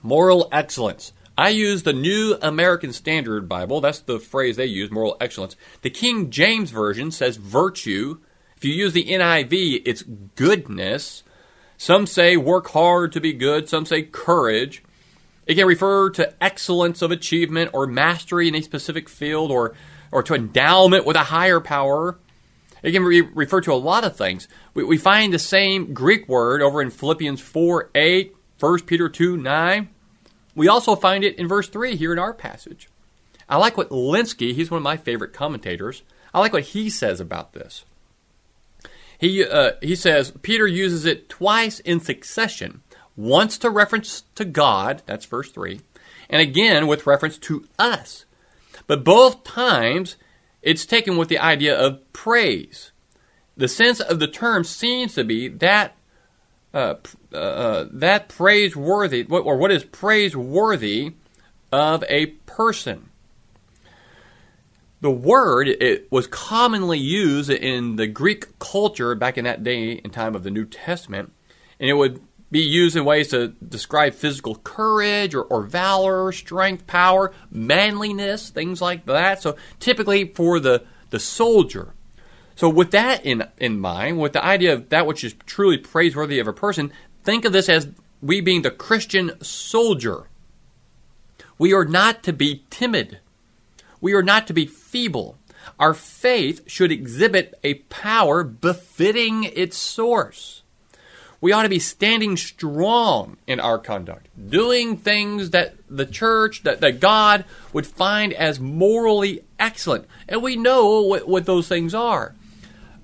Moral 0.00 0.48
excellence. 0.52 1.12
I 1.36 1.48
use 1.48 1.82
the 1.82 1.92
New 1.92 2.36
American 2.40 2.92
Standard 2.92 3.48
Bible. 3.48 3.80
That's 3.80 3.98
the 3.98 4.20
phrase 4.20 4.56
they 4.56 4.66
use, 4.66 4.90
moral 4.90 5.16
excellence. 5.20 5.56
The 5.82 5.90
King 5.90 6.30
James 6.30 6.70
Version 6.70 7.10
says 7.10 7.36
virtue. 7.36 8.20
If 8.56 8.64
you 8.64 8.72
use 8.72 8.92
the 8.92 9.06
NIV, 9.06 9.82
it's 9.84 10.04
goodness. 10.36 11.24
Some 11.76 12.06
say 12.06 12.36
work 12.36 12.68
hard 12.68 13.10
to 13.12 13.20
be 13.20 13.32
good, 13.32 13.68
some 13.68 13.86
say 13.86 14.02
courage. 14.02 14.84
It 15.46 15.56
can 15.56 15.66
refer 15.66 16.10
to 16.10 16.32
excellence 16.40 17.02
of 17.02 17.10
achievement 17.10 17.70
or 17.72 17.88
mastery 17.88 18.46
in 18.46 18.54
a 18.54 18.62
specific 18.62 19.08
field 19.08 19.50
or, 19.50 19.74
or 20.12 20.22
to 20.22 20.34
endowment 20.34 21.06
with 21.06 21.16
a 21.16 21.24
higher 21.24 21.58
power. 21.58 22.18
It 22.82 22.92
can 22.92 23.02
re- 23.02 23.20
refer 23.20 23.60
to 23.62 23.72
a 23.72 23.74
lot 23.74 24.04
of 24.04 24.16
things. 24.16 24.48
We, 24.74 24.84
we 24.84 24.98
find 24.98 25.32
the 25.32 25.38
same 25.38 25.92
Greek 25.92 26.28
word 26.28 26.62
over 26.62 26.80
in 26.80 26.90
Philippians 26.90 27.40
4 27.40 27.90
8, 27.94 28.34
1 28.58 28.80
Peter 28.82 29.08
2 29.08 29.36
9. 29.36 29.88
We 30.54 30.68
also 30.68 30.96
find 30.96 31.24
it 31.24 31.38
in 31.38 31.48
verse 31.48 31.68
3 31.68 31.96
here 31.96 32.12
in 32.12 32.18
our 32.18 32.34
passage. 32.34 32.88
I 33.48 33.56
like 33.56 33.76
what 33.76 33.90
Lenski, 33.90 34.54
he's 34.54 34.70
one 34.70 34.78
of 34.78 34.84
my 34.84 34.96
favorite 34.96 35.32
commentators, 35.32 36.02
I 36.32 36.38
like 36.38 36.52
what 36.52 36.62
he 36.62 36.88
says 36.88 37.20
about 37.20 37.52
this. 37.52 37.84
He, 39.18 39.44
uh, 39.44 39.72
he 39.82 39.96
says 39.96 40.32
Peter 40.42 40.66
uses 40.66 41.04
it 41.04 41.28
twice 41.28 41.80
in 41.80 42.00
succession, 42.00 42.82
once 43.16 43.58
to 43.58 43.68
reference 43.68 44.22
to 44.36 44.44
God, 44.44 45.02
that's 45.04 45.26
verse 45.26 45.50
3, 45.50 45.80
and 46.30 46.40
again 46.40 46.86
with 46.86 47.06
reference 47.06 47.36
to 47.38 47.66
us. 47.78 48.24
But 48.86 49.04
both 49.04 49.44
times 49.44 50.16
it's 50.62 50.86
taken 50.86 51.16
with 51.16 51.28
the 51.28 51.38
idea 51.38 51.78
of 51.78 52.12
praise. 52.12 52.92
The 53.56 53.68
sense 53.68 54.00
of 54.00 54.20
the 54.20 54.28
term 54.28 54.64
seems 54.64 55.14
to 55.14 55.24
be 55.24 55.48
that 55.48 55.96
uh, 56.72 56.94
uh, 57.32 57.36
uh, 57.36 57.88
that 57.92 58.28
praiseworthy, 58.28 59.26
or 59.28 59.56
what 59.56 59.72
is 59.72 59.84
praiseworthy 59.84 61.14
of 61.72 62.04
a 62.08 62.26
person. 62.26 63.08
The 65.00 65.10
word 65.10 65.66
it 65.66 66.10
was 66.12 66.26
commonly 66.28 66.98
used 66.98 67.50
in 67.50 67.96
the 67.96 68.06
Greek 68.06 68.58
culture 68.58 69.14
back 69.14 69.36
in 69.36 69.44
that 69.46 69.64
day 69.64 70.00
and 70.04 70.12
time 70.12 70.36
of 70.36 70.44
the 70.44 70.50
New 70.50 70.64
Testament, 70.64 71.32
and 71.80 71.90
it 71.90 71.94
would 71.94 72.22
be 72.50 72.60
used 72.60 72.96
in 72.96 73.04
ways 73.04 73.28
to 73.28 73.48
describe 73.48 74.14
physical 74.14 74.56
courage 74.56 75.34
or, 75.34 75.42
or 75.42 75.62
valor, 75.62 76.32
strength, 76.32 76.86
power, 76.86 77.32
manliness, 77.50 78.50
things 78.50 78.82
like 78.82 79.06
that. 79.06 79.40
So 79.40 79.56
typically 79.78 80.26
for 80.26 80.58
the, 80.58 80.84
the 81.10 81.20
soldier. 81.20 81.94
So 82.56 82.68
with 82.68 82.90
that 82.90 83.24
in 83.24 83.44
in 83.56 83.80
mind, 83.80 84.18
with 84.18 84.34
the 84.34 84.44
idea 84.44 84.74
of 84.74 84.90
that 84.90 85.06
which 85.06 85.24
is 85.24 85.34
truly 85.46 85.78
praiseworthy 85.78 86.38
of 86.40 86.46
a 86.46 86.52
person, 86.52 86.92
think 87.24 87.44
of 87.44 87.52
this 87.52 87.68
as 87.68 87.88
we 88.20 88.40
being 88.40 88.62
the 88.62 88.70
Christian 88.70 89.32
soldier. 89.42 90.28
We 91.56 91.72
are 91.72 91.84
not 91.84 92.22
to 92.24 92.32
be 92.32 92.64
timid. 92.68 93.20
We 94.00 94.12
are 94.12 94.22
not 94.22 94.46
to 94.48 94.52
be 94.52 94.66
feeble. 94.66 95.38
Our 95.78 95.94
faith 95.94 96.62
should 96.66 96.92
exhibit 96.92 97.58
a 97.64 97.74
power 97.74 98.42
befitting 98.42 99.44
its 99.44 99.76
source. 99.76 100.62
We 101.40 101.52
ought 101.52 101.62
to 101.62 101.68
be 101.68 101.78
standing 101.78 102.36
strong 102.36 103.38
in 103.46 103.60
our 103.60 103.78
conduct, 103.78 104.28
doing 104.50 104.98
things 104.98 105.50
that 105.50 105.74
the 105.88 106.04
church, 106.04 106.62
that, 106.64 106.80
that 106.82 107.00
God 107.00 107.44
would 107.72 107.86
find 107.86 108.32
as 108.34 108.60
morally 108.60 109.42
excellent. 109.58 110.06
And 110.28 110.42
we 110.42 110.56
know 110.56 111.00
what, 111.00 111.26
what 111.26 111.46
those 111.46 111.66
things 111.66 111.94
are 111.94 112.34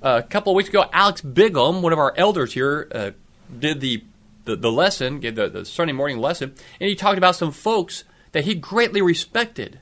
a 0.03 0.23
couple 0.23 0.53
of 0.53 0.57
weeks 0.57 0.69
ago, 0.69 0.85
Alex 0.93 1.21
Bigham, 1.21 1.83
one 1.83 1.93
of 1.93 1.99
our 1.99 2.15
elders 2.17 2.53
here, 2.53 2.89
uh, 2.93 3.11
did 3.59 3.81
the, 3.81 4.05
the, 4.45 4.57
the 4.57 4.71
lesson, 4.71 5.21
gave 5.21 5.35
the, 5.35 5.49
the 5.49 5.65
Sunday 5.65 5.93
morning 5.93 6.19
lesson, 6.19 6.55
and 6.81 6.89
he 6.89 6.95
talked 6.95 7.19
about 7.19 7.37
some 7.37 7.53
folks 7.53 8.05
that 8.33 8.45
he 8.45 8.55
greatly 8.55 9.03
respected 9.03 9.81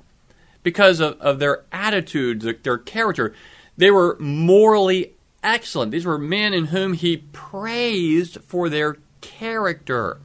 because 0.62 1.00
of, 1.00 1.20
of 1.20 1.38
their 1.38 1.64
attitudes, 1.72 2.46
their 2.62 2.78
character. 2.78 3.34
They 3.76 3.90
were 3.90 4.16
morally 4.18 5.12
excellent. 5.44 5.92
These 5.92 6.06
were 6.06 6.18
men 6.18 6.52
in 6.52 6.66
whom 6.66 6.94
he 6.94 7.18
praised 7.18 8.38
for 8.42 8.68
their 8.68 8.96
character. 9.20 10.18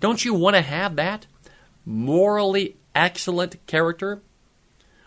Don't 0.00 0.24
you 0.24 0.34
want 0.34 0.56
to 0.56 0.62
have 0.62 0.96
that? 0.96 1.26
Morally 1.84 2.76
excellent 2.94 3.64
character? 3.66 4.22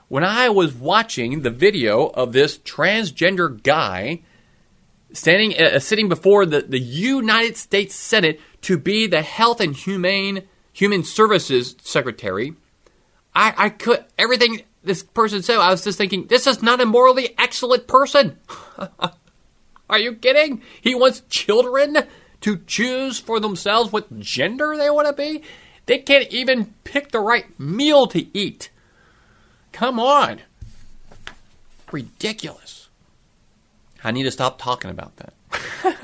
when 0.07 0.23
I 0.23 0.49
was 0.49 0.73
watching 0.73 1.41
the 1.41 1.49
video 1.49 2.05
of 2.07 2.31
this 2.31 2.57
transgender 2.57 3.61
guy 3.61 4.21
standing, 5.11 5.59
uh, 5.59 5.79
sitting 5.79 6.09
before 6.09 6.45
the, 6.45 6.61
the 6.61 6.79
United 6.79 7.57
States 7.57 7.95
Senate 7.95 8.39
to 8.61 8.77
be 8.77 9.07
the 9.07 9.21
Health 9.21 9.59
and 9.59 9.75
Humane 9.75 10.47
Human 10.73 11.03
Services 11.03 11.75
Secretary, 11.81 12.53
I, 13.35 13.53
I 13.57 13.69
could 13.69 14.05
everything 14.17 14.61
this 14.83 15.03
person 15.03 15.43
said. 15.43 15.57
I 15.57 15.71
was 15.71 15.83
just 15.83 15.97
thinking, 15.97 16.27
this 16.27 16.47
is 16.47 16.63
not 16.63 16.81
a 16.81 16.85
morally 16.85 17.35
excellent 17.37 17.87
person. 17.87 18.39
Are 19.89 19.99
you 19.99 20.13
kidding? 20.13 20.61
He 20.81 20.95
wants 20.95 21.21
children 21.29 21.97
to 22.41 22.57
choose 22.57 23.19
for 23.19 23.39
themselves 23.39 23.91
what 23.91 24.19
gender 24.19 24.75
they 24.77 24.89
want 24.89 25.07
to 25.07 25.13
be. 25.13 25.43
They 25.85 25.99
can't 25.99 26.31
even 26.31 26.73
pick 26.83 27.11
the 27.11 27.19
right 27.19 27.57
meal 27.59 28.07
to 28.07 28.37
eat. 28.37 28.69
Come 29.71 29.99
on. 29.99 30.41
Ridiculous. 31.91 32.89
I 34.03 34.11
need 34.11 34.23
to 34.23 34.31
stop 34.31 34.59
talking 34.59 34.91
about 34.91 35.13
that. 35.17 35.33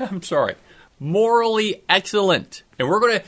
I'm 0.00 0.22
sorry. 0.22 0.54
Morally 0.98 1.82
excellent. 1.88 2.62
And 2.78 2.88
we're 2.88 3.00
going 3.00 3.20
to 3.20 3.24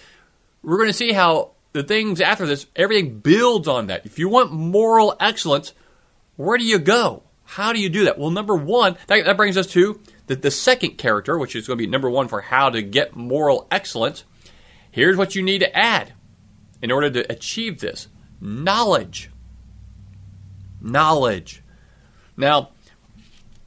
we're 0.62 0.78
going 0.78 0.88
to 0.88 0.94
see 0.94 1.12
how 1.12 1.52
the 1.72 1.82
things 1.82 2.20
after 2.20 2.46
this 2.46 2.66
everything 2.74 3.18
builds 3.18 3.68
on 3.68 3.88
that. 3.88 4.06
If 4.06 4.18
you 4.18 4.28
want 4.28 4.52
moral 4.52 5.14
excellence, 5.20 5.74
where 6.36 6.56
do 6.58 6.64
you 6.64 6.78
go? 6.78 7.22
How 7.44 7.72
do 7.72 7.80
you 7.80 7.88
do 7.88 8.04
that? 8.04 8.18
Well, 8.18 8.30
number 8.30 8.56
1, 8.56 8.96
that, 9.06 9.24
that 9.24 9.36
brings 9.36 9.56
us 9.56 9.68
to 9.68 10.00
the, 10.26 10.36
the 10.36 10.50
second 10.50 10.98
character, 10.98 11.38
which 11.38 11.54
is 11.56 11.66
going 11.66 11.78
to 11.78 11.84
be 11.84 11.90
number 11.90 12.10
one 12.10 12.28
for 12.28 12.42
how 12.42 12.70
to 12.70 12.82
get 12.82 13.16
moral 13.16 13.66
excellence, 13.70 14.24
here's 14.90 15.16
what 15.16 15.34
you 15.34 15.42
need 15.42 15.60
to 15.60 15.76
add 15.76 16.12
in 16.82 16.90
order 16.90 17.10
to 17.10 17.32
achieve 17.32 17.80
this 17.80 18.08
knowledge. 18.40 19.30
Knowledge. 20.80 21.62
Now, 22.36 22.70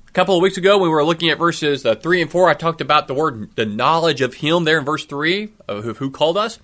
a 0.08 0.12
couple 0.12 0.36
of 0.36 0.42
weeks 0.42 0.58
ago, 0.58 0.78
when 0.78 0.90
we 0.90 0.96
were 0.96 1.04
looking 1.04 1.30
at 1.30 1.38
verses 1.38 1.86
uh, 1.86 1.96
3 1.96 2.24
and 2.24 2.32
4, 2.32 2.50
I 2.50 2.54
talked 2.54 2.82
about 2.82 3.08
the 3.08 3.14
word, 3.14 3.56
the 3.56 3.66
knowledge 3.66 4.22
of 4.22 4.36
Him 4.36 4.64
there 4.64 4.80
in 4.80 4.86
verse 4.86 5.06
3, 5.06 5.50
of 5.68 5.98
who 5.98 6.12
called 6.12 6.38
us. 6.38 6.60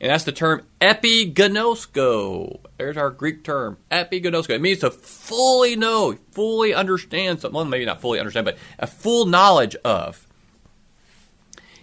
And 0.00 0.10
that's 0.10 0.24
the 0.24 0.32
term 0.32 0.62
epiginosko. 0.80 2.60
There's 2.78 2.96
our 2.96 3.10
Greek 3.10 3.44
term, 3.44 3.76
epiginosko. 3.90 4.50
It 4.50 4.62
means 4.62 4.78
to 4.78 4.90
fully 4.90 5.76
know, 5.76 6.16
fully 6.30 6.72
understand 6.72 7.40
something. 7.40 7.54
Well, 7.54 7.66
maybe 7.66 7.84
not 7.84 8.00
fully 8.00 8.18
understand, 8.18 8.46
but 8.46 8.56
a 8.78 8.86
full 8.86 9.26
knowledge 9.26 9.76
of. 9.84 10.26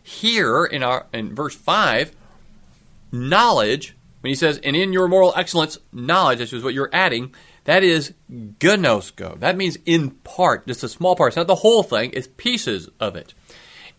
Here 0.01 0.65
in 0.65 0.81
our 0.81 1.05
in 1.13 1.35
verse 1.35 1.53
5, 1.53 2.15
knowledge, 3.11 3.95
when 4.21 4.29
he 4.29 4.35
says, 4.35 4.59
and 4.63 4.75
in 4.75 4.93
your 4.93 5.07
moral 5.07 5.33
excellence, 5.35 5.77
knowledge, 5.91 6.39
which 6.39 6.53
is 6.53 6.63
what 6.63 6.73
you're 6.73 6.89
adding, 6.91 7.35
that 7.65 7.83
is 7.83 8.13
gnosko. 8.31 9.39
That 9.39 9.57
means 9.57 9.77
in 9.85 10.11
part, 10.11 10.65
just 10.65 10.83
a 10.83 10.89
small 10.89 11.15
part. 11.15 11.31
It's 11.31 11.37
not 11.37 11.47
the 11.47 11.55
whole 11.55 11.83
thing, 11.83 12.11
it's 12.13 12.29
pieces 12.37 12.89
of 12.99 13.15
it. 13.15 13.33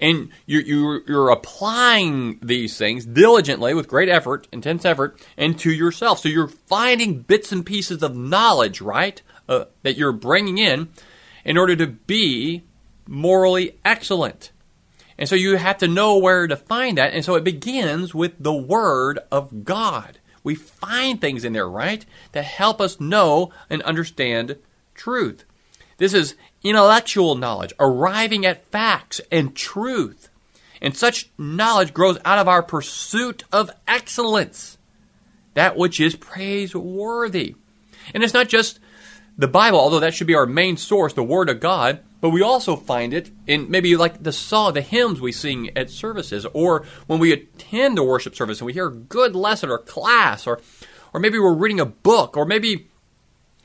And 0.01 0.31
you're, 0.47 0.63
you're, 0.63 1.03
you're 1.09 1.31
applying 1.31 2.39
these 2.41 2.79
things 2.79 3.05
diligently 3.05 3.75
with 3.75 3.89
great 3.89 4.09
effort, 4.09 4.47
intense 4.53 4.85
effort, 4.85 5.21
into 5.37 5.73
yourself. 5.73 6.21
So 6.21 6.29
you're 6.29 6.49
finding 6.49 7.23
bits 7.23 7.51
and 7.51 7.67
pieces 7.67 8.03
of 8.03 8.17
knowledge, 8.17 8.81
right, 8.81 9.21
uh, 9.49 9.65
that 9.83 9.97
you're 9.97 10.13
bringing 10.13 10.59
in 10.59 10.89
in 11.45 11.59
order 11.59 11.75
to 11.77 11.87
be 11.87 12.63
morally 13.09 13.77
excellent. 13.85 14.53
And 15.19 15.29
so 15.29 15.35
you 15.35 15.57
have 15.57 15.79
to 15.79 15.89
know 15.89 16.17
where 16.19 16.47
to 16.47 16.57
find 16.57 16.97
that. 16.99 17.13
And 17.13 17.25
so 17.25 17.35
it 17.35 17.43
begins 17.43 18.15
with 18.15 18.35
the 18.39 18.55
Word 18.55 19.19
of 19.33 19.65
God. 19.65 20.19
We 20.45 20.55
find 20.55 21.21
things 21.21 21.45
in 21.45 21.53
there, 21.53 21.69
right, 21.69 22.07
that 22.33 22.45
help 22.45 22.81
us 22.81 23.01
know 23.01 23.51
and 23.69 23.83
understand 23.83 24.59
truth. 24.95 25.45
This 25.97 26.15
is 26.15 26.37
intellectual 26.63 27.35
knowledge, 27.35 27.73
arriving 27.79 28.45
at 28.45 28.67
facts 28.67 29.21
and 29.31 29.55
truth. 29.55 30.29
And 30.81 30.97
such 30.97 31.31
knowledge 31.37 31.93
grows 31.93 32.19
out 32.25 32.39
of 32.39 32.49
our 32.49 32.63
pursuit 32.63 33.45
of 33.53 33.71
excellence, 33.87 34.79
that 35.55 35.77
which 35.77 36.01
is 36.01 36.15
praiseworthy. 36.17 37.57
And 38.15 38.23
it's 38.23 38.35
not 38.35 38.49
just 38.49 38.79
the 39.37 39.49
Bible, 39.49 39.79
although 39.79 40.01
that 40.01 40.15
should 40.15 40.27
be 40.27 40.35
our 40.35 40.47
main 40.47 40.77
source, 40.77 41.13
the 41.13 41.23
Word 41.23 41.49
of 41.49 41.61
God, 41.61 42.01
but 42.21 42.31
we 42.31 42.43
also 42.43 42.75
find 42.75 43.15
it 43.15 43.31
in 43.47 43.71
maybe 43.71 43.97
like 43.97 44.23
the 44.23 44.33
song, 44.33 44.75
the 44.75 44.81
hymns 44.81 45.21
we 45.21 45.31
sing 45.31 45.71
at 45.77 45.91
services, 45.91 46.45
or 46.53 46.85
when 47.07 47.21
we 47.21 47.33
attend 47.33 47.99
a 47.99 48.03
worship 48.03 48.35
service 48.35 48.61
and 48.61 48.67
we 48.67 48.73
hear 48.73 48.89
a 48.89 48.93
good 48.93 49.37
lesson 49.37 49.71
or 49.71 49.79
class, 49.79 50.47
or 50.47 50.61
or 51.13 51.21
maybe 51.21 51.39
we're 51.39 51.55
reading 51.55 51.81
a 51.81 51.87
book, 51.87 52.37
or 52.37 52.45
maybe 52.45 52.88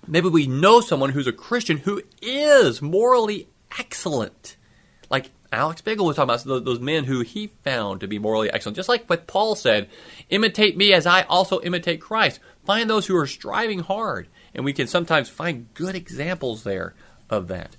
maybe 0.08 0.30
we 0.30 0.48
know 0.48 0.82
someone 0.82 1.12
who's 1.12 1.28
a 1.28 1.34
Christian 1.34 1.78
who 1.78 2.02
is 2.22 2.82
morally 2.82 3.48
excellent. 3.78 4.58
Like 5.10 5.32
Alex 5.52 5.82
Biggle 5.82 6.06
was 6.06 6.16
talking 6.16 6.34
about 6.34 6.66
those 6.66 6.80
men 6.80 7.04
who 7.04 7.22
he 7.22 7.48
found 7.48 8.02
to 8.02 8.08
be 8.08 8.20
morally 8.20 8.52
excellent. 8.52 8.76
Just 8.76 8.90
like 8.90 9.06
what 9.08 9.28
Paul 9.28 9.56
said, 9.56 9.90
imitate 10.30 10.76
me 10.76 10.94
as 10.94 11.06
I 11.06 11.22
also 11.24 11.62
imitate 11.62 12.02
Christ. 12.02 12.40
Find 12.66 12.90
those 12.90 13.06
who 13.08 13.16
are 13.16 13.28
striving 13.28 13.80
hard. 13.80 14.28
And 14.56 14.66
we 14.66 14.74
can 14.74 14.88
sometimes 14.88 15.30
find 15.30 15.74
good 15.74 15.96
examples 15.96 16.64
there 16.64 16.96
of 17.30 17.48
that. 17.50 17.76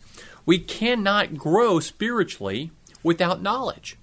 We 0.47 0.59
cannot 0.59 1.37
grow 1.37 1.81
spiritually 1.81 2.71
without 3.03 3.43
knowledge. 3.43 3.97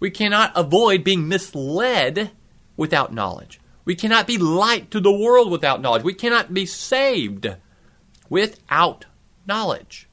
We 0.00 0.10
cannot 0.10 0.52
avoid 0.54 1.02
being 1.02 1.28
misled 1.28 2.30
without 2.76 3.12
knowledge. 3.12 3.60
We 3.88 3.96
cannot 3.96 4.26
be 4.26 4.36
light 4.36 4.90
to 4.90 5.00
the 5.00 5.10
world 5.10 5.50
without 5.50 5.80
knowledge. 5.80 6.02
We 6.02 6.12
cannot 6.12 6.52
be 6.52 6.66
saved 6.66 7.46
without 8.28 9.06
knowledge. 9.46 10.06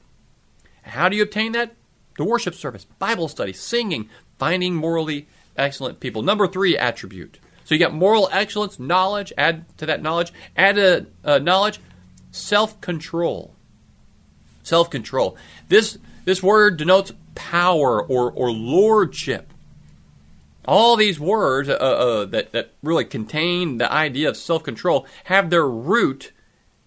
How 0.80 1.10
do 1.10 1.16
you 1.18 1.22
obtain 1.22 1.52
that? 1.52 1.74
The 2.16 2.24
worship 2.24 2.54
service, 2.54 2.86
Bible 2.98 3.28
study, 3.28 3.52
singing, 3.52 4.08
finding 4.38 4.74
morally 4.74 5.28
excellent 5.58 6.00
people. 6.00 6.22
Number 6.22 6.48
three 6.48 6.78
attribute. 6.78 7.38
So 7.66 7.74
you 7.74 7.78
got 7.78 7.92
moral 7.92 8.30
excellence, 8.32 8.80
knowledge, 8.80 9.30
add 9.36 9.66
to 9.76 9.84
that 9.84 10.00
knowledge, 10.00 10.32
add 10.56 10.78
a, 10.78 11.04
a 11.22 11.38
knowledge, 11.38 11.78
self 12.30 12.80
control. 12.80 13.54
Self 14.62 14.88
control. 14.88 15.36
This, 15.68 15.98
this 16.24 16.42
word 16.42 16.78
denotes 16.78 17.12
power 17.34 18.02
or, 18.02 18.32
or 18.32 18.50
lordship. 18.50 19.52
All 20.66 20.96
these 20.96 21.20
words 21.20 21.68
uh, 21.68 21.74
uh, 21.74 22.24
that, 22.26 22.52
that 22.52 22.72
really 22.82 23.04
contain 23.04 23.78
the 23.78 23.90
idea 23.90 24.28
of 24.28 24.36
self 24.36 24.62
control 24.62 25.06
have 25.24 25.50
their 25.50 25.66
root 25.66 26.32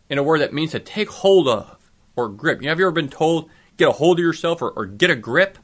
in 0.10 0.18
a 0.18 0.24
word 0.24 0.40
that 0.42 0.54
means 0.54 0.72
to 0.72 0.80
take 0.80 1.10
hold 1.10 1.48
of 1.48 1.92
or 2.16 2.28
grip. 2.28 2.62
You 2.62 2.70
have 2.70 2.80
you 2.80 2.86
ever 2.86 2.92
been 2.92 3.10
told, 3.10 3.50
get 3.78 3.88
a 3.88 3.94
hold 3.94 4.20
of 4.20 4.24
yourself 4.24 4.62
or, 4.62 4.72
or 4.72 4.86
get 4.86 5.10
a 5.10 5.16
grip? 5.16 5.58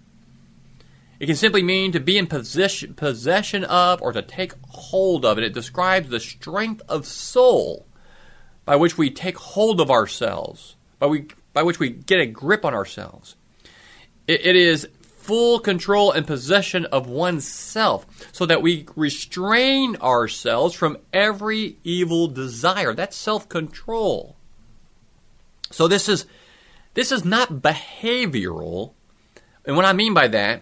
It 1.19 1.28
can 1.28 1.36
simply 1.36 1.63
mean 1.63 1.91
to 1.93 1.99
be 1.99 2.17
in 2.17 2.28
possession, 2.28 2.93
possession 2.93 3.63
of 3.63 4.01
or 4.01 4.12
to 4.12 4.21
take 4.21 4.54
hold 4.69 5.25
of. 5.25 5.38
And 5.38 5.45
it 5.45 5.54
describes 5.54 6.10
the 6.10 6.19
strength 6.19 6.82
of 6.89 7.06
soul 7.06 7.86
by 8.65 8.75
which 8.75 8.97
we 8.97 9.10
take 9.10 9.38
hold 9.38 9.80
of 9.80 9.89
ourselves, 9.89 10.75
by, 10.99 11.08
we, 11.08 11.28
by 11.54 11.63
which 11.63 11.80
we 11.80 11.89
get 11.89 12.19
a 12.19 12.25
grip 12.25 12.65
on 12.65 12.73
ourselves. 12.73 13.36
it, 14.28 14.45
it 14.45 14.56
is 14.56 14.88
full 15.26 15.60
control 15.60 16.12
and 16.12 16.28
possession 16.28 16.86
of 16.86 17.08
oneself 17.08 18.06
so 18.32 18.46
that 18.46 18.62
we 18.62 18.86
restrain 18.96 19.96
ourselves 19.98 20.76
from 20.76 20.98
every 21.12 21.78
evil 21.84 22.28
desire. 22.28 22.94
That's 22.94 23.16
self 23.18 23.50
control. 23.50 24.36
So 25.72 25.88
this 25.88 26.08
is 26.08 26.28
this 26.94 27.12
is 27.12 27.26
not 27.26 27.62
behavioral. 27.62 28.94
And 29.66 29.76
what 29.76 29.86
I 29.86 29.94
mean 29.94 30.14
by 30.14 30.28
that 30.28 30.62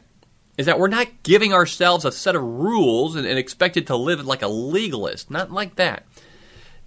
is 0.58 0.66
that 0.66 0.80
we're 0.80 0.88
not 0.88 1.24
giving 1.24 1.52
ourselves 1.52 2.06
a 2.06 2.12
set 2.12 2.36
of 2.36 2.44
rules 2.44 3.16
and, 3.16 3.28
and 3.28 3.38
expected 3.38 3.88
to 3.88 3.98
live 3.98 4.26
like 4.26 4.42
a 4.42 4.48
legalist. 4.48 5.30
Not 5.30 5.52
like 5.52 5.76
that. 5.76 6.06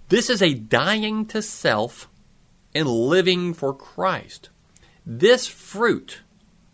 This 0.09 0.29
is 0.29 0.41
a 0.41 0.55
dying 0.55 1.25
to 1.27 1.41
self 1.43 2.09
and 2.73 2.87
living 2.87 3.53
for 3.53 3.73
Christ. 3.73 4.49
This 5.05 5.47
fruit 5.47 6.21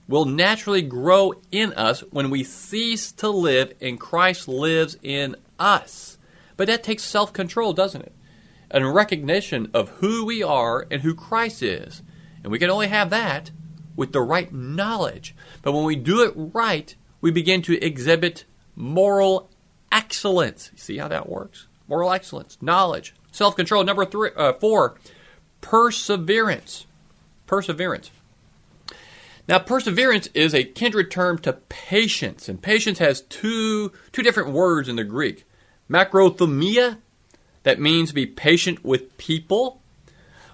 will 0.07 0.25
naturally 0.25 0.81
grow 0.81 1.33
in 1.51 1.73
us 1.73 2.01
when 2.11 2.29
we 2.29 2.43
cease 2.43 3.11
to 3.13 3.29
live 3.29 3.73
and 3.81 3.99
Christ 3.99 4.47
lives 4.47 4.97
in 5.01 5.35
us. 5.57 6.17
But 6.57 6.67
that 6.67 6.83
takes 6.83 7.03
self 7.03 7.33
control, 7.33 7.73
doesn't 7.73 8.01
it? 8.01 8.13
And 8.69 8.93
recognition 8.93 9.69
of 9.73 9.89
who 9.89 10.25
we 10.25 10.43
are 10.43 10.87
and 10.89 11.01
who 11.01 11.13
Christ 11.13 11.61
is. 11.61 12.01
And 12.43 12.51
we 12.51 12.59
can 12.59 12.69
only 12.69 12.87
have 12.87 13.09
that 13.11 13.51
with 13.95 14.11
the 14.11 14.21
right 14.21 14.51
knowledge. 14.53 15.35
But 15.61 15.73
when 15.73 15.85
we 15.85 15.95
do 15.95 16.23
it 16.23 16.33
right, 16.35 16.95
we 17.21 17.31
begin 17.31 17.61
to 17.63 17.81
exhibit 17.83 18.45
moral 18.75 19.49
excellence. 19.91 20.71
See 20.75 20.97
how 20.97 21.07
that 21.07 21.29
works? 21.29 21.67
Moral 21.87 22.11
excellence, 22.11 22.57
knowledge, 22.61 23.13
self 23.31 23.55
control. 23.55 23.83
Number 23.83 24.05
three, 24.05 24.31
uh, 24.35 24.53
four, 24.53 24.95
perseverance. 25.61 26.85
Perseverance. 27.45 28.09
Now, 29.47 29.59
perseverance 29.59 30.29
is 30.33 30.53
a 30.53 30.63
kindred 30.63 31.11
term 31.11 31.37
to 31.39 31.53
patience, 31.53 32.47
and 32.47 32.61
patience 32.61 32.99
has 32.99 33.21
two, 33.21 33.91
two 34.11 34.23
different 34.23 34.51
words 34.51 34.87
in 34.87 34.95
the 34.95 35.03
Greek. 35.03 35.45
Macrothumia, 35.89 36.99
that 37.63 37.79
means 37.79 38.11
be 38.13 38.25
patient 38.25 38.85
with 38.85 39.17
people, 39.17 39.81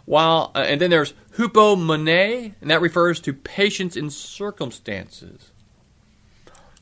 while 0.06 0.52
uh, 0.56 0.60
and 0.60 0.82
then 0.82 0.90
there's 0.90 1.14
hupomone, 1.38 2.54
and 2.60 2.72
that 2.72 2.82
refers 2.82 3.20
to 3.22 3.34
patience 3.34 3.96
in 3.96 4.10
circumstances. 4.10 5.52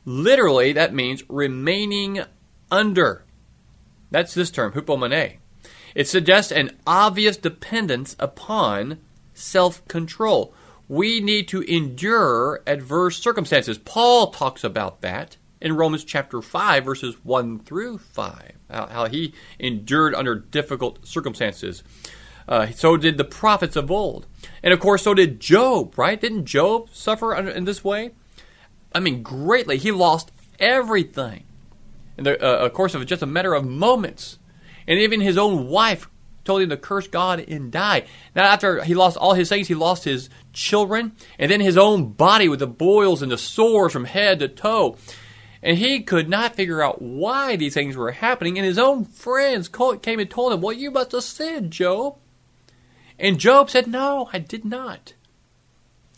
Literally, 0.06 0.72
that 0.72 0.94
means 0.94 1.22
remaining 1.28 2.22
under. 2.70 3.24
That's 4.10 4.32
this 4.32 4.50
term, 4.50 4.72
hupomone. 4.72 5.36
It 5.94 6.08
suggests 6.08 6.52
an 6.52 6.70
obvious 6.86 7.36
dependence 7.36 8.16
upon 8.18 8.98
self 9.34 9.86
control 9.88 10.54
we 10.88 11.20
need 11.20 11.48
to 11.48 11.60
endure 11.62 12.62
adverse 12.66 13.18
circumstances. 13.18 13.78
Paul 13.78 14.30
talks 14.30 14.64
about 14.64 15.02
that 15.02 15.36
in 15.60 15.76
Romans 15.76 16.04
chapter 16.04 16.40
5, 16.40 16.84
verses 16.84 17.16
1 17.24 17.60
through 17.60 17.98
5, 17.98 18.52
how, 18.70 19.06
he 19.06 19.34
endured 19.58 20.14
under 20.14 20.34
difficult 20.34 21.06
circumstances. 21.06 21.82
Uh, 22.46 22.70
so 22.70 22.96
did 22.96 23.18
the 23.18 23.24
prophets 23.24 23.76
of 23.76 23.90
old. 23.90 24.26
And 24.62 24.72
of 24.72 24.80
course, 24.80 25.02
so 25.02 25.14
did 25.14 25.40
Job, 25.40 25.98
right? 25.98 26.20
Didn't 26.20 26.46
Job 26.46 26.88
suffer 26.92 27.34
in 27.34 27.64
this 27.64 27.84
way? 27.84 28.12
I 28.94 29.00
mean, 29.00 29.22
greatly. 29.22 29.76
He 29.76 29.92
lost 29.92 30.32
everything 30.58 31.44
in 32.16 32.24
the 32.24 32.42
uh, 32.42 32.68
course 32.70 32.94
of 32.94 33.04
just 33.04 33.22
a 33.22 33.26
matter 33.26 33.52
of 33.52 33.66
moments. 33.66 34.38
And 34.86 34.98
even 34.98 35.20
his 35.20 35.36
own 35.36 35.68
wife 35.68 36.08
told 36.44 36.62
him 36.62 36.70
to 36.70 36.76
curse 36.78 37.06
God 37.06 37.40
and 37.40 37.70
die. 37.70 38.06
Now, 38.34 38.44
after 38.44 38.82
he 38.82 38.94
lost 38.94 39.18
all 39.18 39.34
his 39.34 39.50
things, 39.50 39.68
he 39.68 39.74
lost 39.74 40.04
his 40.04 40.30
children, 40.58 41.12
and 41.38 41.50
then 41.50 41.60
his 41.60 41.78
own 41.78 42.12
body 42.12 42.48
with 42.48 42.58
the 42.58 42.66
boils 42.66 43.22
and 43.22 43.32
the 43.32 43.38
sores 43.38 43.92
from 43.92 44.04
head 44.04 44.40
to 44.40 44.48
toe. 44.48 44.96
And 45.62 45.78
he 45.78 46.02
could 46.02 46.28
not 46.28 46.54
figure 46.54 46.82
out 46.82 47.02
why 47.02 47.56
these 47.56 47.74
things 47.74 47.96
were 47.96 48.12
happening. 48.12 48.58
And 48.58 48.66
his 48.66 48.78
own 48.78 49.04
friends 49.04 49.68
came 49.68 50.20
and 50.20 50.30
told 50.30 50.52
him, 50.52 50.60
Well, 50.60 50.72
you 50.72 50.90
must 50.90 51.12
have 51.12 51.24
sinned, 51.24 51.72
Job. 51.72 52.16
And 53.18 53.38
Job 53.38 53.70
said, 53.70 53.86
No, 53.86 54.28
I 54.32 54.38
did 54.38 54.64
not. 54.64 55.14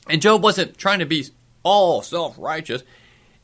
And 0.09 0.21
Job 0.21 0.43
wasn't 0.43 0.77
trying 0.77 0.99
to 0.99 1.07
be 1.07 1.27
all 1.63 2.03
self 2.03 2.37
righteous. 2.39 2.83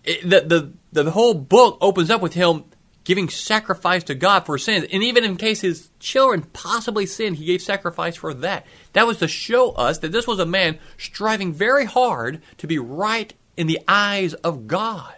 The, 0.04 0.72
the, 0.92 1.02
the 1.04 1.10
whole 1.10 1.34
book 1.34 1.78
opens 1.80 2.10
up 2.10 2.20
with 2.20 2.34
him 2.34 2.64
giving 3.06 3.28
sacrifice 3.28 4.02
to 4.02 4.16
God 4.16 4.44
for 4.44 4.58
sins. 4.58 4.84
And 4.92 5.02
even 5.04 5.22
in 5.22 5.36
case 5.36 5.60
his 5.60 5.90
children 6.00 6.42
possibly 6.52 7.06
sinned, 7.06 7.36
he 7.36 7.44
gave 7.44 7.62
sacrifice 7.62 8.16
for 8.16 8.34
that. 8.34 8.66
That 8.94 9.06
was 9.06 9.18
to 9.18 9.28
show 9.28 9.70
us 9.70 9.98
that 9.98 10.10
this 10.10 10.26
was 10.26 10.40
a 10.40 10.44
man 10.44 10.80
striving 10.98 11.52
very 11.52 11.84
hard 11.84 12.42
to 12.58 12.66
be 12.66 12.80
right 12.80 13.32
in 13.56 13.68
the 13.68 13.78
eyes 13.86 14.34
of 14.34 14.66
God. 14.66 15.14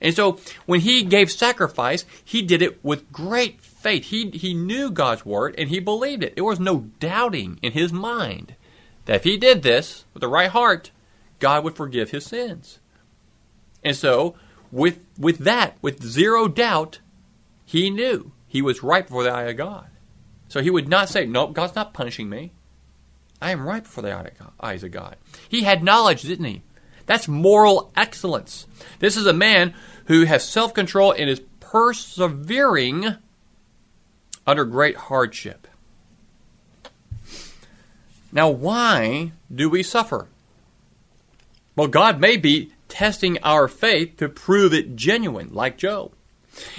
And 0.00 0.16
so 0.16 0.40
when 0.64 0.80
he 0.80 1.02
gave 1.02 1.30
sacrifice, 1.30 2.06
he 2.24 2.40
did 2.40 2.62
it 2.62 2.82
with 2.82 3.12
great 3.12 3.60
faith. 3.60 4.06
He, 4.06 4.30
he 4.30 4.54
knew 4.54 4.90
God's 4.90 5.26
word 5.26 5.56
and 5.58 5.68
he 5.68 5.80
believed 5.80 6.22
it. 6.22 6.36
There 6.36 6.44
was 6.44 6.58
no 6.58 6.86
doubting 7.00 7.58
in 7.60 7.72
his 7.72 7.92
mind 7.92 8.54
that 9.04 9.16
if 9.16 9.24
he 9.24 9.36
did 9.36 9.62
this 9.62 10.06
with 10.14 10.22
the 10.22 10.28
right 10.28 10.48
heart, 10.48 10.90
God 11.38 11.64
would 11.64 11.76
forgive 11.76 12.12
his 12.12 12.24
sins. 12.24 12.78
And 13.84 13.94
so 13.94 14.36
with, 14.70 14.98
with 15.18 15.38
that, 15.38 15.76
with 15.82 16.02
zero 16.02 16.48
doubt, 16.48 17.00
he 17.64 17.90
knew 17.90 18.32
he 18.46 18.62
was 18.62 18.82
right 18.82 19.06
before 19.06 19.22
the 19.22 19.30
eye 19.30 19.44
of 19.44 19.56
God. 19.56 19.88
So 20.48 20.60
he 20.60 20.70
would 20.70 20.88
not 20.88 21.08
say, 21.08 21.26
Nope, 21.26 21.52
God's 21.52 21.74
not 21.74 21.92
punishing 21.92 22.28
me. 22.28 22.52
I 23.40 23.50
am 23.50 23.66
right 23.66 23.82
before 23.82 24.02
the 24.02 24.32
eyes 24.60 24.82
of 24.82 24.90
God. 24.90 25.16
He 25.48 25.62
had 25.62 25.84
knowledge, 25.84 26.22
didn't 26.22 26.46
he? 26.46 26.62
That's 27.06 27.28
moral 27.28 27.92
excellence. 27.96 28.66
This 28.98 29.16
is 29.16 29.26
a 29.26 29.32
man 29.32 29.74
who 30.06 30.24
has 30.24 30.46
self 30.46 30.74
control 30.74 31.12
and 31.12 31.30
is 31.30 31.40
persevering 31.60 33.16
under 34.46 34.64
great 34.64 34.96
hardship. 34.96 35.68
Now, 38.32 38.50
why 38.50 39.32
do 39.54 39.70
we 39.70 39.82
suffer? 39.82 40.28
Well, 41.76 41.88
God 41.88 42.20
may 42.20 42.36
be 42.36 42.72
testing 42.88 43.38
our 43.42 43.68
faith 43.68 44.16
to 44.18 44.28
prove 44.28 44.72
it 44.72 44.96
genuine, 44.96 45.50
like 45.52 45.78
Job. 45.78 46.12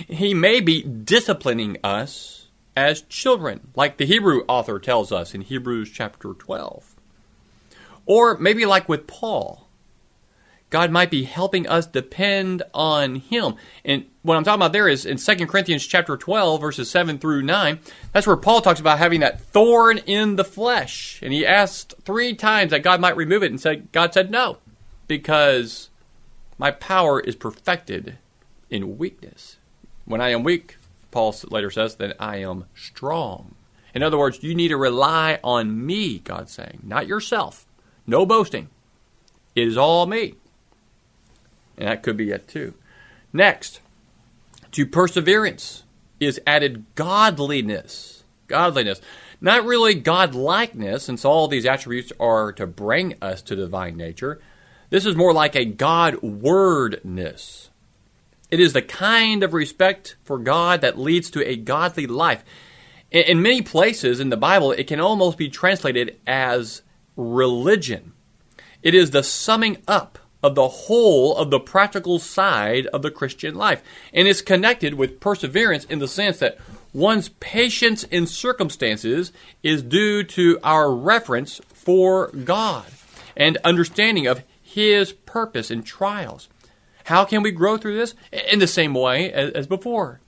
He 0.08 0.34
may 0.34 0.60
be 0.60 0.84
disciplining 0.84 1.78
us 1.84 2.48
as 2.76 3.02
children, 3.04 3.72
like 3.76 3.98
the 3.98 4.06
Hebrew 4.06 4.44
author 4.48 4.80
tells 4.80 5.12
us 5.12 5.34
in 5.34 5.42
Hebrews 5.42 5.92
chapter 5.92 6.34
12. 6.34 6.96
Or 8.06 8.38
maybe 8.38 8.66
like 8.66 8.90
with 8.90 9.08
Paul. 9.08 9.68
God 10.70 10.92
might 10.92 11.10
be 11.10 11.24
helping 11.24 11.68
us 11.68 11.88
depend 11.88 12.62
on 12.74 13.16
Him. 13.16 13.56
And 13.84 14.06
what 14.22 14.38
I'm 14.38 14.44
talking 14.44 14.62
about 14.62 14.72
there 14.72 14.88
is 14.88 15.06
in 15.06 15.18
2 15.18 15.48
Corinthians 15.48 15.86
chapter 15.86 16.16
12, 16.16 16.62
verses 16.62 16.90
7 16.92 17.18
through 17.18 17.42
9. 17.42 17.80
That's 18.14 18.28
where 18.28 18.38
Paul 18.38 18.62
talks 18.62 18.80
about 18.80 19.00
having 19.00 19.22
that 19.22 19.42
thorn 19.42 19.98
in 20.00 20.36
the 20.36 20.44
flesh. 20.44 21.20
And 21.24 21.34
he 21.34 21.46
asked 21.46 21.96
three 22.04 22.36
times 22.36 22.70
that 22.72 22.84
God 22.84 23.02
might 23.02 23.18
remove 23.18 23.42
it, 23.42 23.52
and 23.52 23.60
said, 23.60 23.92
God 23.92 24.14
said 24.14 24.30
no, 24.30 24.58
because 25.08 25.90
my 26.60 26.70
power 26.70 27.20
is 27.20 27.36
perfected 27.36 28.18
in 28.70 29.00
weakness. 29.00 29.58
When 30.06 30.22
I 30.22 30.30
am 30.30 30.44
weak, 30.44 30.78
Paul 31.10 31.34
later 31.50 31.72
says, 31.72 31.96
then 31.96 32.14
I 32.20 32.38
am 32.38 32.66
strong. 32.76 33.56
In 33.96 34.04
other 34.04 34.20
words, 34.20 34.44
you 34.44 34.54
need 34.54 34.68
to 34.68 34.78
rely 34.78 35.40
on 35.44 35.86
me, 35.86 36.20
God's 36.20 36.52
saying, 36.52 36.82
not 36.84 37.08
yourself. 37.08 37.66
No 38.06 38.26
boasting. 38.26 38.70
It 39.56 39.68
is 39.68 39.78
all 39.78 40.06
me. 40.06 40.36
And 41.78 41.88
that 41.88 42.04
could 42.04 42.18
be 42.18 42.30
it 42.32 42.48
too. 42.48 42.74
Next, 43.32 43.80
to 44.72 44.86
perseverance 44.86 45.84
is 46.20 46.42
added 46.46 46.86
godliness. 46.96 48.24
Godliness. 48.48 49.02
Not 49.42 49.64
really 49.64 50.00
godlikeness, 50.00 51.02
since 51.02 51.24
all 51.24 51.48
these 51.48 51.66
attributes 51.66 52.12
are 52.20 52.52
to 52.54 52.68
bring 52.68 53.16
us 53.22 53.42
to 53.44 53.56
divine 53.56 53.96
nature, 53.96 54.42
this 54.90 55.06
is 55.06 55.16
more 55.16 55.34
like 55.34 55.56
a 55.56 55.66
God 55.66 56.22
wordness. 56.22 57.70
It 58.50 58.60
is 58.60 58.74
the 58.74 58.82
kind 58.82 59.44
of 59.44 59.54
respect 59.54 60.16
for 60.24 60.40
God 60.40 60.82
that 60.82 60.98
leads 60.98 61.30
to 61.32 61.48
a 61.48 61.56
godly 61.56 62.08
life. 62.08 62.44
In 63.12 63.42
many 63.42 63.62
places 63.62 64.20
in 64.20 64.30
the 64.30 64.38
Bible, 64.38 64.72
it 64.72 64.88
can 64.88 65.00
almost 65.00 65.38
be 65.38 65.50
translated 65.50 66.18
as 66.26 66.82
religion. 67.16 68.14
It 68.82 68.96
is 68.96 69.12
the 69.12 69.24
summing 69.24 69.78
up 69.88 70.18
of 70.42 70.56
the 70.56 70.68
whole 70.68 71.36
of 71.36 71.50
the 71.52 71.60
practical 71.60 72.18
side 72.18 72.88
of 72.88 73.02
the 73.02 73.12
Christian 73.12 73.56
life. 73.56 73.84
And 74.14 74.28
it's 74.28 74.42
connected 74.42 74.94
with 74.94 75.20
perseverance 75.20 75.86
in 75.86 76.00
the 76.00 76.08
sense 76.08 76.40
that 76.40 76.58
one's 76.94 77.30
patience 77.30 78.04
in 78.06 78.26
circumstances 78.26 79.32
is 79.64 79.84
due 79.84 80.24
to 80.24 80.60
our 80.64 80.94
reverence 80.94 81.60
for 81.74 82.28
God 82.30 82.86
and 83.36 83.58
understanding 83.64 84.28
of 84.28 84.44
his 84.70 85.12
purpose 85.12 85.72
in 85.72 85.82
trials. 85.82 86.48
How 87.06 87.26
can 87.26 87.42
we 87.42 87.52
grow 87.52 87.78
through 87.78 87.98
this? 87.98 88.14
In 88.52 88.60
the 88.60 88.68
same 88.68 88.94
way 88.94 89.32
as, 89.32 89.52
as 89.52 89.68
before 89.68 90.22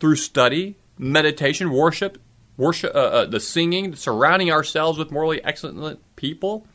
through 0.00 0.16
study, 0.16 0.76
meditation, 0.98 1.70
worship, 1.70 2.18
worship, 2.56 2.94
uh, 2.94 2.98
uh, 2.98 3.24
the 3.26 3.40
singing, 3.40 3.94
surrounding 3.94 4.50
ourselves 4.50 4.98
with 4.98 5.10
morally 5.10 5.44
excellent 5.44 6.00
people. 6.16 6.66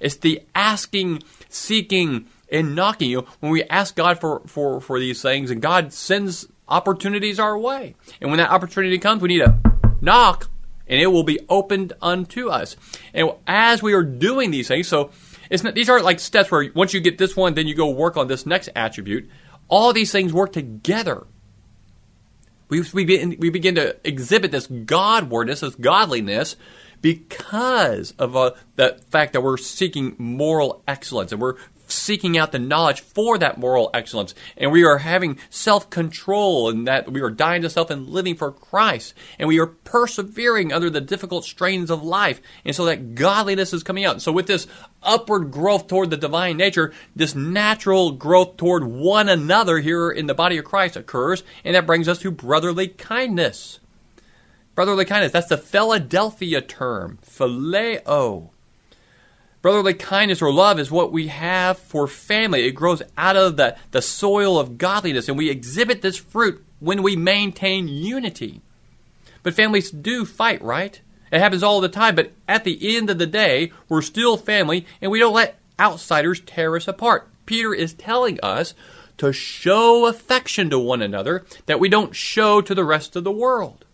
It's 0.00 0.16
the 0.16 0.42
asking, 0.54 1.22
seeking, 1.48 2.26
and 2.52 2.74
knocking. 2.74 3.10
You 3.10 3.26
when 3.40 3.52
we 3.52 3.64
ask 3.64 3.96
God 3.96 4.20
for, 4.20 4.40
for, 4.46 4.80
for 4.80 4.98
these 4.98 5.22
things, 5.22 5.50
and 5.50 5.62
God 5.62 5.92
sends 5.92 6.46
opportunities 6.68 7.38
our 7.38 7.58
way. 7.58 7.94
And 8.20 8.30
when 8.30 8.38
that 8.38 8.50
opportunity 8.50 8.98
comes, 8.98 9.22
we 9.22 9.28
need 9.28 9.44
to 9.44 9.58
knock, 10.00 10.50
and 10.86 11.00
it 11.00 11.06
will 11.06 11.24
be 11.24 11.40
opened 11.48 11.94
unto 12.02 12.48
us. 12.48 12.76
And 13.14 13.30
as 13.46 13.82
we 13.82 13.94
are 13.94 14.02
doing 14.02 14.50
these 14.50 14.68
things, 14.68 14.88
so 14.88 15.10
it's 15.50 15.64
not, 15.64 15.74
these 15.74 15.90
aren't 15.90 16.04
like 16.04 16.20
steps 16.20 16.50
where 16.50 16.70
once 16.74 16.94
you 16.94 17.00
get 17.00 17.18
this 17.18 17.36
one, 17.36 17.54
then 17.54 17.66
you 17.66 17.74
go 17.74 17.90
work 17.90 18.16
on 18.16 18.28
this 18.28 18.46
next 18.46 18.68
attribute. 18.76 19.28
All 19.68 19.92
these 19.92 20.12
things 20.12 20.32
work 20.32 20.52
together. 20.52 21.26
We, 22.68 22.82
we, 22.94 23.04
begin, 23.04 23.36
we 23.38 23.50
begin 23.50 23.74
to 23.74 23.96
exhibit 24.04 24.52
this 24.52 24.68
Godwardness, 24.68 25.60
this 25.60 25.74
godliness, 25.74 26.56
because 27.02 28.12
of 28.18 28.36
uh, 28.36 28.52
the 28.76 29.00
fact 29.10 29.32
that 29.32 29.40
we're 29.40 29.56
seeking 29.56 30.14
moral 30.18 30.82
excellence 30.86 31.32
and 31.32 31.40
we're 31.40 31.56
seeking 31.90 32.38
out 32.38 32.52
the 32.52 32.58
knowledge 32.58 33.00
for 33.00 33.38
that 33.38 33.58
moral 33.58 33.90
excellence. 33.94 34.34
And 34.56 34.72
we 34.72 34.84
are 34.84 34.98
having 34.98 35.38
self 35.48 35.90
control 35.90 36.68
and 36.68 36.86
that 36.86 37.10
we 37.10 37.20
are 37.20 37.30
dying 37.30 37.62
to 37.62 37.70
self 37.70 37.90
and 37.90 38.08
living 38.08 38.36
for 38.36 38.52
Christ. 38.52 39.14
And 39.38 39.48
we 39.48 39.58
are 39.60 39.66
persevering 39.66 40.72
under 40.72 40.90
the 40.90 41.00
difficult 41.00 41.44
strains 41.44 41.90
of 41.90 42.02
life. 42.02 42.40
And 42.64 42.74
so 42.74 42.84
that 42.86 43.14
godliness 43.14 43.72
is 43.72 43.82
coming 43.82 44.04
out. 44.04 44.22
So 44.22 44.32
with 44.32 44.46
this 44.46 44.66
upward 45.02 45.50
growth 45.50 45.86
toward 45.86 46.10
the 46.10 46.16
divine 46.16 46.56
nature, 46.56 46.92
this 47.14 47.34
natural 47.34 48.12
growth 48.12 48.56
toward 48.56 48.84
one 48.84 49.28
another 49.28 49.78
here 49.78 50.10
in 50.10 50.26
the 50.26 50.34
body 50.34 50.58
of 50.58 50.64
Christ 50.64 50.96
occurs. 50.96 51.42
And 51.64 51.74
that 51.74 51.86
brings 51.86 52.08
us 52.08 52.18
to 52.20 52.30
brotherly 52.30 52.88
kindness. 52.88 53.80
Brotherly 54.74 55.04
kindness, 55.04 55.32
that's 55.32 55.48
the 55.48 55.58
Philadelphia 55.58 56.60
term, 56.60 57.18
phileo. 57.22 58.50
Brotherly 59.62 59.94
kindness 59.94 60.40
or 60.40 60.52
love 60.52 60.78
is 60.78 60.90
what 60.90 61.12
we 61.12 61.28
have 61.28 61.78
for 61.78 62.06
family. 62.06 62.66
It 62.66 62.72
grows 62.72 63.02
out 63.18 63.36
of 63.36 63.56
the, 63.56 63.76
the 63.90 64.00
soil 64.00 64.58
of 64.58 64.78
godliness, 64.78 65.28
and 65.28 65.36
we 65.36 65.50
exhibit 65.50 66.00
this 66.00 66.16
fruit 66.16 66.64
when 66.78 67.02
we 67.02 67.14
maintain 67.14 67.86
unity. 67.86 68.62
But 69.42 69.54
families 69.54 69.90
do 69.90 70.24
fight, 70.24 70.62
right? 70.62 71.00
It 71.30 71.40
happens 71.40 71.62
all 71.62 71.80
the 71.80 71.88
time, 71.88 72.14
but 72.14 72.32
at 72.48 72.64
the 72.64 72.96
end 72.96 73.10
of 73.10 73.18
the 73.18 73.26
day, 73.26 73.72
we're 73.88 74.02
still 74.02 74.36
family, 74.36 74.86
and 75.00 75.10
we 75.10 75.18
don't 75.18 75.34
let 75.34 75.58
outsiders 75.78 76.40
tear 76.40 76.76
us 76.76 76.88
apart. 76.88 77.28
Peter 77.44 77.74
is 77.74 77.92
telling 77.92 78.38
us 78.42 78.74
to 79.18 79.32
show 79.32 80.06
affection 80.06 80.70
to 80.70 80.78
one 80.78 81.02
another 81.02 81.44
that 81.66 81.78
we 81.78 81.88
don't 81.90 82.16
show 82.16 82.62
to 82.62 82.74
the 82.74 82.84
rest 82.84 83.14
of 83.14 83.24
the 83.24 83.30
world. 83.30 83.84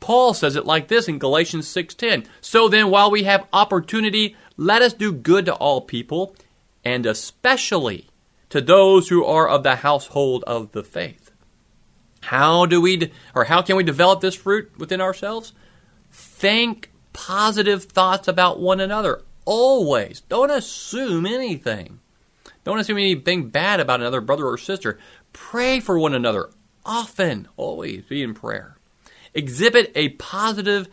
Paul 0.00 0.32
says 0.32 0.56
it 0.56 0.64
like 0.64 0.88
this 0.88 1.08
in 1.08 1.18
Galatians 1.18 1.68
6:10. 1.68 2.26
So 2.40 2.68
then 2.68 2.90
while 2.90 3.10
we 3.10 3.24
have 3.24 3.46
opportunity, 3.52 4.34
let 4.60 4.82
us 4.82 4.92
do 4.92 5.10
good 5.10 5.46
to 5.46 5.54
all 5.54 5.80
people, 5.80 6.36
and 6.84 7.06
especially 7.06 8.10
to 8.50 8.60
those 8.60 9.08
who 9.08 9.24
are 9.24 9.48
of 9.48 9.62
the 9.62 9.76
household 9.76 10.44
of 10.46 10.72
the 10.72 10.84
faith. 10.84 11.30
How 12.20 12.66
do 12.66 12.78
we 12.78 13.10
or 13.34 13.44
how 13.44 13.62
can 13.62 13.76
we 13.76 13.84
develop 13.84 14.20
this 14.20 14.34
fruit 14.34 14.70
within 14.76 15.00
ourselves? 15.00 15.54
Think 16.12 16.90
positive 17.14 17.84
thoughts 17.84 18.28
about 18.28 18.60
one 18.60 18.80
another 18.80 19.22
always. 19.46 20.20
Don't 20.28 20.50
assume 20.50 21.24
anything. 21.24 22.00
Don't 22.62 22.78
assume 22.78 22.98
anything 22.98 23.48
bad 23.48 23.80
about 23.80 24.00
another 24.00 24.20
brother 24.20 24.46
or 24.46 24.58
sister. 24.58 24.98
Pray 25.32 25.80
for 25.80 25.98
one 25.98 26.12
another 26.12 26.50
often, 26.84 27.48
always 27.56 28.04
be 28.04 28.22
in 28.22 28.34
prayer 28.34 28.76
exhibit 29.34 29.92
a 29.94 30.10
positive 30.10 30.88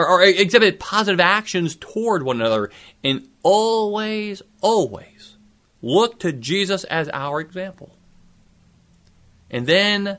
or, 0.00 0.20
or 0.20 0.22
exhibit 0.22 0.80
positive 0.80 1.20
actions 1.20 1.76
toward 1.76 2.22
one 2.22 2.40
another, 2.40 2.70
and 3.04 3.28
always, 3.42 4.42
always 4.60 5.36
look 5.82 6.18
to 6.20 6.32
Jesus 6.32 6.84
as 6.84 7.08
our 7.10 7.40
example. 7.40 7.90
And 9.50 9.66
then 9.66 10.18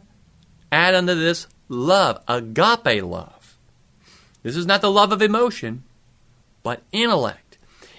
add 0.72 0.96
unto 0.96 1.16
this 1.16 1.48
love, 1.70 2.22
agape 2.28 3.04
love. 3.04 3.58
This 4.44 4.56
is 4.56 4.66
not 4.66 4.82
the 4.82 4.92
love 4.92 5.12
of 5.12 5.22
emotion, 5.22 5.84
but 6.64 6.82
intellect. 6.92 7.58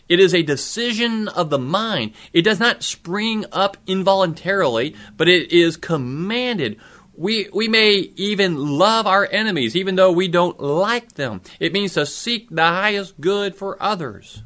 It 0.09 0.21
is 0.21 0.35
a 0.35 0.43
decision 0.43 1.29
of 1.29 1.49
the 1.49 1.59
mind. 1.59 2.13
It 2.33 2.43
does 2.43 2.61
not 2.61 2.83
spring 2.83 3.47
up 3.53 3.77
involuntarily, 3.87 4.95
but 5.17 5.29
it 5.29 5.53
is 5.53 5.77
commanded. 5.77 6.79
We, 7.15 7.49
we 7.53 7.69
may 7.69 8.11
even 8.17 8.57
love 8.57 9.07
our 9.07 9.29
enemies, 9.31 9.77
even 9.77 9.97
though 9.97 10.13
we 10.13 10.29
don't 10.29 10.59
like 10.59 11.13
them. 11.13 11.43
It 11.61 11.73
means 11.73 11.95
to 11.95 12.07
seek 12.07 12.49
the 12.49 12.63
highest 12.63 13.21
good 13.21 13.55
for 13.55 13.81
others. 13.83 14.43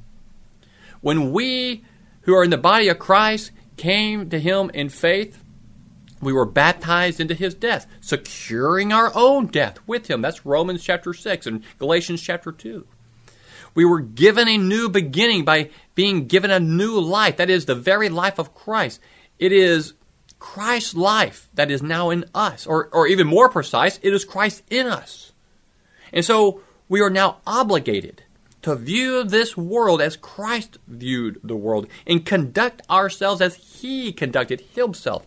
When 1.00 1.32
we 1.32 1.84
who 2.22 2.34
are 2.34 2.42
in 2.42 2.50
the 2.50 2.58
body 2.58 2.88
of 2.88 2.98
Christ 2.98 3.52
came 3.76 4.28
to 4.30 4.40
Him 4.40 4.70
in 4.74 4.88
faith, 4.88 5.38
we 6.20 6.32
were 6.32 6.46
baptized 6.46 7.20
into 7.20 7.34
his 7.34 7.54
death, 7.54 7.86
securing 8.00 8.92
our 8.92 9.12
own 9.14 9.46
death 9.46 9.78
with 9.86 10.08
him. 10.08 10.22
That's 10.22 10.46
Romans 10.46 10.82
chapter 10.82 11.12
6 11.12 11.46
and 11.46 11.62
Galatians 11.78 12.22
chapter 12.22 12.52
2. 12.52 12.86
We 13.74 13.84
were 13.84 14.00
given 14.00 14.48
a 14.48 14.56
new 14.56 14.88
beginning 14.88 15.44
by 15.44 15.70
being 15.94 16.26
given 16.26 16.50
a 16.50 16.58
new 16.58 16.98
life. 16.98 17.36
That 17.36 17.50
is 17.50 17.66
the 17.66 17.74
very 17.74 18.08
life 18.08 18.38
of 18.38 18.54
Christ. 18.54 19.00
It 19.38 19.52
is 19.52 19.92
Christ's 20.38 20.94
life 20.94 21.48
that 21.54 21.70
is 21.70 21.82
now 21.82 22.10
in 22.10 22.24
us. 22.34 22.66
Or, 22.66 22.88
or 22.92 23.06
even 23.06 23.26
more 23.26 23.48
precise, 23.48 23.98
it 24.02 24.12
is 24.12 24.24
Christ 24.24 24.62
in 24.70 24.86
us. 24.86 25.32
And 26.12 26.24
so 26.24 26.60
we 26.88 27.00
are 27.00 27.10
now 27.10 27.38
obligated 27.46 28.22
to 28.62 28.74
view 28.74 29.22
this 29.22 29.56
world 29.56 30.00
as 30.00 30.16
Christ 30.16 30.78
viewed 30.88 31.40
the 31.44 31.56
world 31.56 31.86
and 32.06 32.26
conduct 32.26 32.82
ourselves 32.90 33.40
as 33.40 33.54
he 33.54 34.12
conducted 34.12 34.60
himself. 34.74 35.24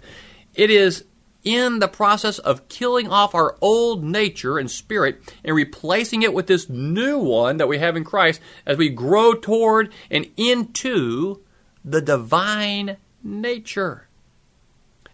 It 0.56 0.70
is 0.70 1.06
in 1.44 1.80
the 1.80 1.88
process 1.88 2.38
of 2.40 2.68
killing 2.68 3.08
off 3.08 3.34
our 3.34 3.56
old 3.62 4.04
nature 4.04 4.58
and 4.58 4.70
spirit 4.70 5.22
and 5.44 5.56
replacing 5.56 6.22
it 6.22 6.34
with 6.34 6.48
this 6.48 6.68
new 6.70 7.18
one 7.18 7.58
that 7.58 7.70
we 7.70 7.78
have 7.78 7.96
in 7.96 8.04
Christ 8.04 8.42
as 8.66 8.78
we 8.78 8.90
grow 8.90 9.34
toward 9.34 9.92
and 10.12 10.30
into 10.36 11.42
the 11.86 12.02
divine 12.02 12.98
nature. 13.24 14.09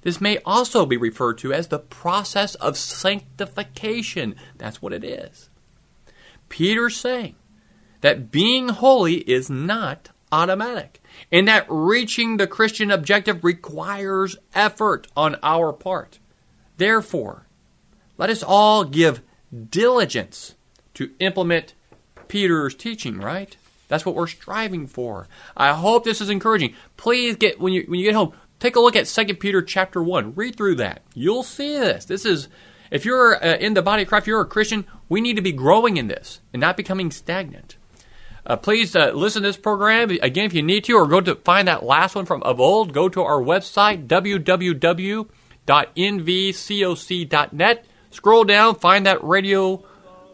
This 0.05 0.21
may 0.21 0.37
also 0.45 0.85
be 0.85 0.97
referred 0.97 1.39
to 1.39 1.51
as 1.51 1.69
the 1.69 1.79
process 1.79 2.53
of 2.55 2.77
sanctification. 2.77 4.35
That's 4.55 4.79
what 4.79 4.93
it 4.93 5.03
is. 5.03 5.49
Peter's 6.47 6.95
saying 6.95 7.33
that 8.01 8.29
being 8.29 8.69
holy 8.69 9.15
is 9.15 9.49
not 9.49 10.11
automatic 10.31 11.01
and 11.31 11.47
that 11.47 11.65
reaching 11.67 12.37
the 12.37 12.45
Christian 12.45 12.91
objective 12.91 13.43
requires 13.43 14.37
effort 14.53 15.07
on 15.17 15.37
our 15.41 15.73
part. 15.73 16.19
Therefore, 16.77 17.47
let 18.19 18.29
us 18.29 18.43
all 18.43 18.83
give 18.83 19.23
diligence 19.71 20.53
to 20.93 21.15
implement 21.17 21.73
Peter's 22.27 22.75
teaching, 22.75 23.17
right? 23.17 23.57
That's 23.87 24.05
what 24.05 24.13
we're 24.13 24.27
striving 24.27 24.85
for. 24.85 25.27
I 25.57 25.73
hope 25.73 26.03
this 26.03 26.21
is 26.21 26.29
encouraging. 26.29 26.75
Please 26.95 27.35
get 27.37 27.59
when 27.59 27.73
you 27.73 27.85
when 27.87 27.99
you 27.99 28.05
get 28.05 28.15
home, 28.15 28.33
take 28.65 28.75
a 28.75 28.79
look 28.79 28.95
at 28.95 29.05
2 29.05 29.35
Peter 29.35 29.61
chapter 29.61 30.01
1. 30.01 30.33
Read 30.35 30.55
through 30.55 30.75
that. 30.75 31.03
You'll 31.13 31.43
see 31.43 31.77
this. 31.77 32.05
This 32.05 32.25
is 32.25 32.47
if 32.89 33.05
you're 33.05 33.35
uh, 33.35 33.57
in 33.57 33.75
the 33.75 33.81
body 33.83 34.03
of 34.03 34.09
Christ, 34.09 34.27
you're 34.27 34.41
a 34.41 34.45
Christian, 34.45 34.85
we 35.07 35.21
need 35.21 35.35
to 35.35 35.41
be 35.41 35.51
growing 35.51 35.97
in 35.97 36.07
this 36.07 36.41
and 36.51 36.59
not 36.59 36.77
becoming 36.77 37.11
stagnant. 37.11 37.77
Uh, 38.45 38.55
please 38.55 38.95
uh, 38.95 39.11
listen 39.13 39.41
to 39.43 39.49
this 39.49 39.57
program 39.57 40.09
again 40.21 40.45
if 40.45 40.53
you 40.53 40.61
need 40.63 40.83
to, 40.85 40.93
or 40.93 41.07
go 41.07 41.19
to 41.21 41.35
find 41.35 41.67
that 41.67 41.83
last 41.83 42.15
one 42.15 42.25
from 42.25 42.41
of 42.43 42.59
old. 42.59 42.93
Go 42.93 43.09
to 43.09 43.21
our 43.21 43.41
website 43.41 44.07
www.nvcoc.net. 44.07 45.25
Scroll 48.11 48.43
down, 48.45 48.75
find 48.75 49.05
that 49.05 49.23
radio 49.23 49.83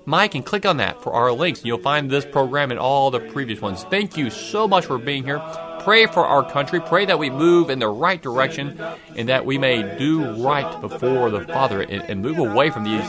mic, 0.06 0.36
and 0.36 0.46
click 0.46 0.66
on 0.66 0.78
that 0.78 1.02
for 1.02 1.14
our 1.14 1.32
links. 1.32 1.62
And 1.62 1.68
you'll 1.68 1.80
find 1.80 2.12
this 2.12 2.26
program 2.26 2.72
and 2.72 2.80
all 2.80 3.12
the 3.12 3.20
previous 3.20 3.62
ones. 3.62 3.84
Thank 3.86 4.18
you 4.18 4.30
so 4.30 4.68
much 4.68 4.86
for 4.86 4.98
being 4.98 5.24
here. 5.24 5.40
Pray 5.84 6.06
for 6.06 6.26
our 6.26 6.50
country. 6.50 6.80
Pray 6.80 7.06
that 7.06 7.20
we 7.20 7.30
move 7.30 7.70
in 7.70 7.80
the 7.80 7.90
right 7.90 8.22
direction 8.22 8.80
and 9.16 9.30
that 9.30 9.46
we 9.46 9.58
may 9.58 9.98
do 9.98 10.44
right 10.44 10.80
before 10.82 11.30
the 11.30 11.46
Father 11.46 11.82
and, 11.82 12.04
and 12.04 12.22
move 12.22 12.38
away 12.38 12.70
from 12.70 12.84
these 12.84 13.08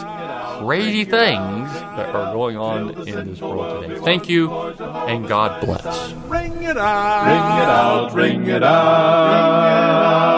crazy 0.58 1.04
things 1.04 1.72
that 1.72 2.14
are 2.14 2.32
going 2.32 2.56
on 2.56 3.08
in 3.08 3.26
this 3.28 3.40
world 3.40 3.82
today. 3.82 4.00
Thank 4.00 4.28
you, 4.28 4.50
and 4.52 5.26
God 5.28 5.64
bless. 5.64 6.12
Ring 6.12 6.62
it 6.62 6.76
out, 6.76 7.24
ring 7.26 7.26
it 7.38 7.68
out, 7.68 8.14
ring 8.14 8.46
it 8.48 8.62
out. 8.62 10.32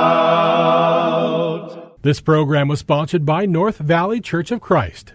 This 2.03 2.20
program 2.20 2.68
was 2.68 2.81
sponsored 2.81 3.25
by 3.25 3.47
North 3.47 3.79
Valley 3.79 4.20
Church 4.20 4.51
of 4.51 4.61
Christ. 4.61 5.14